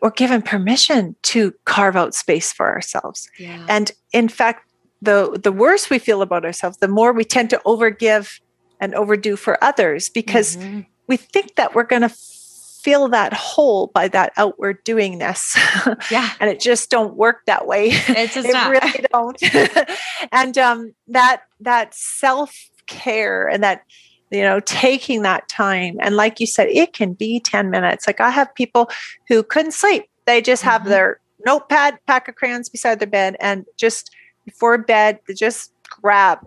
[0.02, 3.30] or given permission to carve out space for ourselves.
[3.40, 3.66] Yeah.
[3.68, 4.70] And in fact,
[5.02, 8.40] the the worse we feel about ourselves, the more we tend to overgive
[8.80, 10.82] and overdo for others because mm-hmm.
[11.08, 15.58] we think that we're going to fill that hole by that outward doingness.
[16.12, 16.30] Yeah.
[16.40, 17.90] and it just don't work that way.
[17.92, 18.70] It not.
[18.70, 19.90] really don't.
[20.32, 23.84] and um, that that self-care and that
[24.32, 28.20] you know taking that time and like you said it can be 10 minutes like
[28.20, 28.90] i have people
[29.28, 30.90] who couldn't sleep They just have mm-hmm.
[30.90, 34.14] their notepad, pack of crayons beside their bed, and just
[34.46, 36.40] before bed, just grab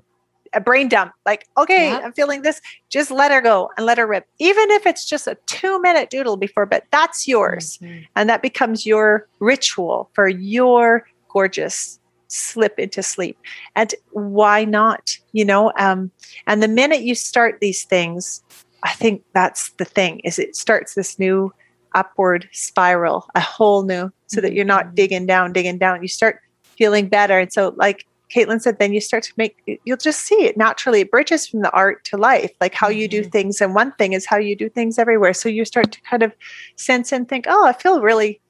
[0.53, 1.13] a brain dump.
[1.27, 2.61] Like, okay, I'm feeling this.
[2.89, 4.27] Just let her go and let her rip.
[4.39, 7.79] Even if it's just a two minute doodle before bed, that's yours.
[7.83, 8.05] Mm-hmm.
[8.17, 13.39] And that becomes your ritual for your gorgeous slip into sleep.
[13.75, 15.17] And why not?
[15.33, 16.11] You know, um,
[16.47, 18.43] and the minute you start these things,
[18.83, 21.53] I think that's the thing is it starts this new
[21.95, 24.95] upward spiral, a whole new, so that you're not mm-hmm.
[24.95, 26.03] digging down, digging down.
[26.03, 26.41] You start
[26.79, 27.39] feeling better.
[27.39, 31.01] And so like Caitlyn said, then you start to make, you'll just see it naturally.
[31.01, 33.31] It bridges from the art to life, like how you do mm-hmm.
[33.31, 33.61] things.
[33.61, 35.35] And one thing is how you do things everywhere.
[35.35, 36.33] So you start to kind of
[36.77, 38.41] sense and think, oh, I feel really,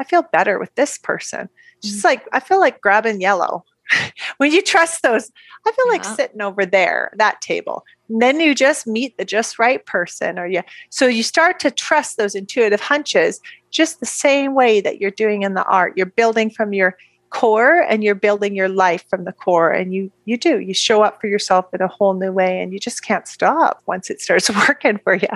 [0.00, 1.48] I feel better with this person.
[1.82, 2.08] Just mm-hmm.
[2.08, 3.64] like, I feel like grabbing yellow.
[4.36, 5.30] when you trust those,
[5.66, 5.92] I feel yeah.
[5.92, 7.84] like sitting over there, that table.
[8.08, 10.62] And then you just meet the just right person, or you.
[10.90, 15.42] So you start to trust those intuitive hunches, just the same way that you're doing
[15.42, 15.94] in the art.
[15.96, 16.96] You're building from your
[17.30, 21.02] core and you're building your life from the core and you you do you show
[21.02, 24.20] up for yourself in a whole new way and you just can't stop once it
[24.20, 25.28] starts working for you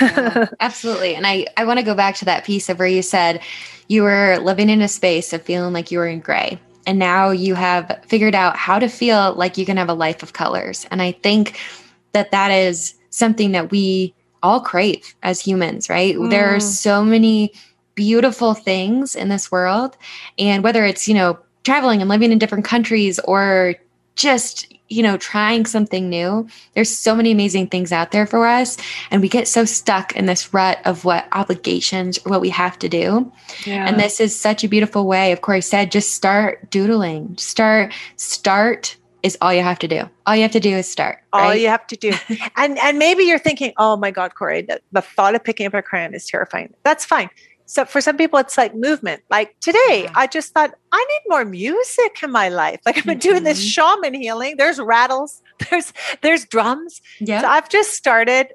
[0.00, 3.02] yeah, absolutely and i i want to go back to that piece of where you
[3.02, 3.40] said
[3.88, 7.30] you were living in a space of feeling like you were in gray and now
[7.30, 10.86] you have figured out how to feel like you can have a life of colors
[10.90, 11.58] and i think
[12.12, 16.28] that that is something that we all crave as humans right mm.
[16.28, 16.62] there are mm.
[16.62, 17.52] so many
[17.94, 19.96] beautiful things in this world.
[20.38, 23.74] And whether it's, you know, traveling and living in different countries or
[24.16, 28.76] just, you know, trying something new, there's so many amazing things out there for us.
[29.10, 32.78] And we get so stuck in this rut of what obligations or what we have
[32.80, 33.30] to do.
[33.64, 33.86] Yeah.
[33.86, 38.96] And this is such a beautiful way, of course, said, just start doodling, start, start
[39.22, 40.08] is all you have to do.
[40.26, 41.18] All you have to do is start.
[41.32, 41.44] Right?
[41.44, 42.12] All you have to do.
[42.56, 45.74] and and maybe you're thinking, oh my God, Corry, the, the thought of picking up
[45.74, 46.72] a crayon is terrifying.
[46.84, 47.30] That's fine.
[47.70, 49.22] So for some people, it's like movement.
[49.30, 50.08] Like today.
[50.16, 52.80] I just thought I need more music in my life.
[52.84, 53.28] Like I've been mm-hmm.
[53.28, 54.02] doing this mm-hmm.
[54.02, 54.56] shaman healing.
[54.56, 55.40] There's rattles.
[55.70, 57.00] There's there's drums.
[57.20, 57.42] Yeah.
[57.42, 58.48] So I've just started.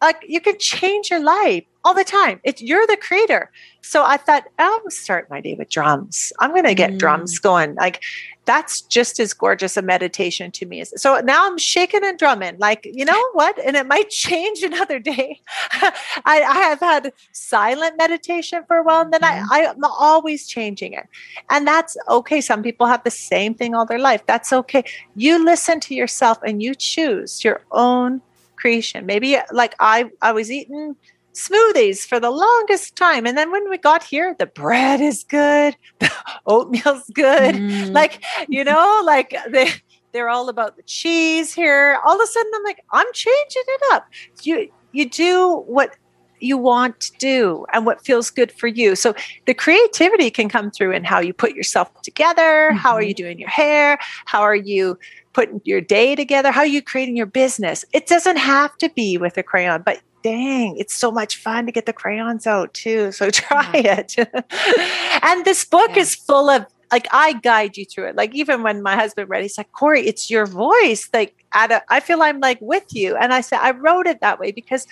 [0.00, 2.40] Like you can change your life all the time.
[2.44, 3.50] It's you're the creator.
[3.82, 6.32] So I thought I'll start my day with drums.
[6.40, 6.98] I'm going to get mm.
[6.98, 7.74] drums going.
[7.74, 8.02] Like
[8.46, 10.84] that's just as gorgeous a meditation to me.
[10.84, 13.58] So now I'm shaking and drumming, like, you know what?
[13.58, 15.40] And it might change another day.
[15.72, 15.92] I,
[16.24, 19.52] I, have had silent meditation for a while, and then mm-hmm.
[19.52, 21.06] I, I'm always changing it.
[21.50, 22.40] And that's okay.
[22.40, 24.24] Some people have the same thing all their life.
[24.26, 24.84] That's okay.
[25.16, 28.20] You listen to yourself and you choose your own
[28.56, 29.06] creation.
[29.06, 30.96] Maybe like I, I was eating
[31.34, 33.26] smoothies for the longest time.
[33.26, 36.10] And then when we got here, the bread is good, the
[36.46, 37.56] oatmeal's good.
[37.56, 37.92] Mm.
[37.92, 39.70] Like, you know, like they
[40.12, 41.98] they're all about the cheese here.
[42.06, 44.06] All of a sudden I'm like, I'm changing it up.
[44.42, 45.96] You you do what
[46.40, 48.94] you want to do and what feels good for you.
[48.94, 49.14] So
[49.46, 52.76] the creativity can come through in how you put yourself together, mm-hmm.
[52.76, 53.24] how are you mm-hmm.
[53.24, 54.98] doing your hair, how are you
[55.34, 57.84] putting your day together, how are you creating your business.
[57.92, 61.72] It doesn't have to be with a crayon, but dang, it's so much fun to
[61.72, 63.12] get the crayons out too.
[63.12, 64.00] So try yeah.
[64.00, 64.16] it.
[65.22, 66.02] and this book yeah.
[66.02, 68.16] is full of like I guide you through it.
[68.16, 71.08] Like even when my husband read, he's like, Corry, it's your voice.
[71.12, 73.16] Like at a, I feel I'm like with you.
[73.16, 74.86] And I said, I wrote it that way because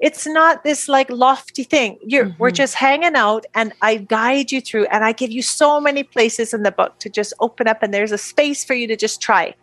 [0.00, 1.98] it's not this like lofty thing.
[2.02, 2.38] You're mm-hmm.
[2.38, 6.02] we're just hanging out and I guide you through and I give you so many
[6.02, 8.96] places in the book to just open up and there's a space for you to
[8.96, 9.54] just try.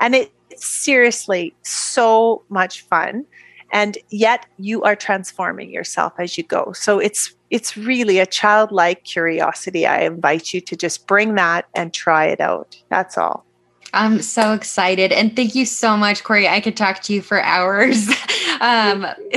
[0.00, 3.24] And it's seriously so much fun
[3.72, 9.04] and yet you are transforming yourself as you go so it's it's really a childlike
[9.04, 13.44] curiosity i invite you to just bring that and try it out that's all
[13.94, 15.12] I'm so excited.
[15.12, 16.48] And thank you so much, Corry.
[16.48, 18.08] I could talk to you for hours.
[18.60, 19.00] um,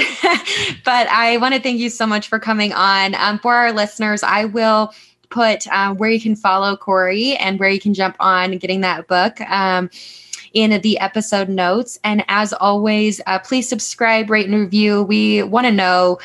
[0.84, 3.16] but I want to thank you so much for coming on.
[3.16, 4.94] Um, for our listeners, I will
[5.30, 9.08] put um, where you can follow Corry and where you can jump on getting that
[9.08, 9.40] book.
[9.42, 9.90] Um,
[10.54, 11.98] in the episode notes.
[12.04, 15.04] And as always, uh, please subscribe, rate, and review.
[15.04, 16.20] We want to know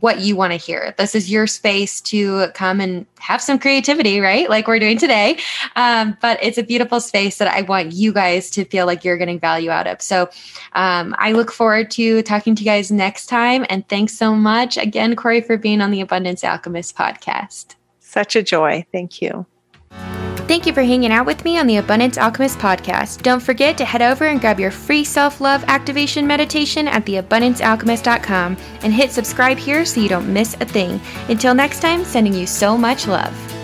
[0.00, 0.94] what you want to hear.
[0.98, 4.48] This is your space to come and have some creativity, right?
[4.48, 5.38] Like we're doing today.
[5.74, 9.16] Um, but it's a beautiful space that I want you guys to feel like you're
[9.16, 10.02] getting value out of.
[10.02, 10.28] So
[10.72, 13.64] um, I look forward to talking to you guys next time.
[13.68, 17.76] And thanks so much again, Corry, for being on the Abundance Alchemist podcast.
[18.00, 18.84] Such a joy.
[18.92, 19.46] Thank you.
[20.46, 23.22] Thank you for hanging out with me on the Abundance Alchemist podcast.
[23.22, 28.56] Don't forget to head over and grab your free self love activation meditation at theabundancealchemist.com
[28.82, 31.00] and hit subscribe here so you don't miss a thing.
[31.28, 33.55] Until next time, sending you so much love.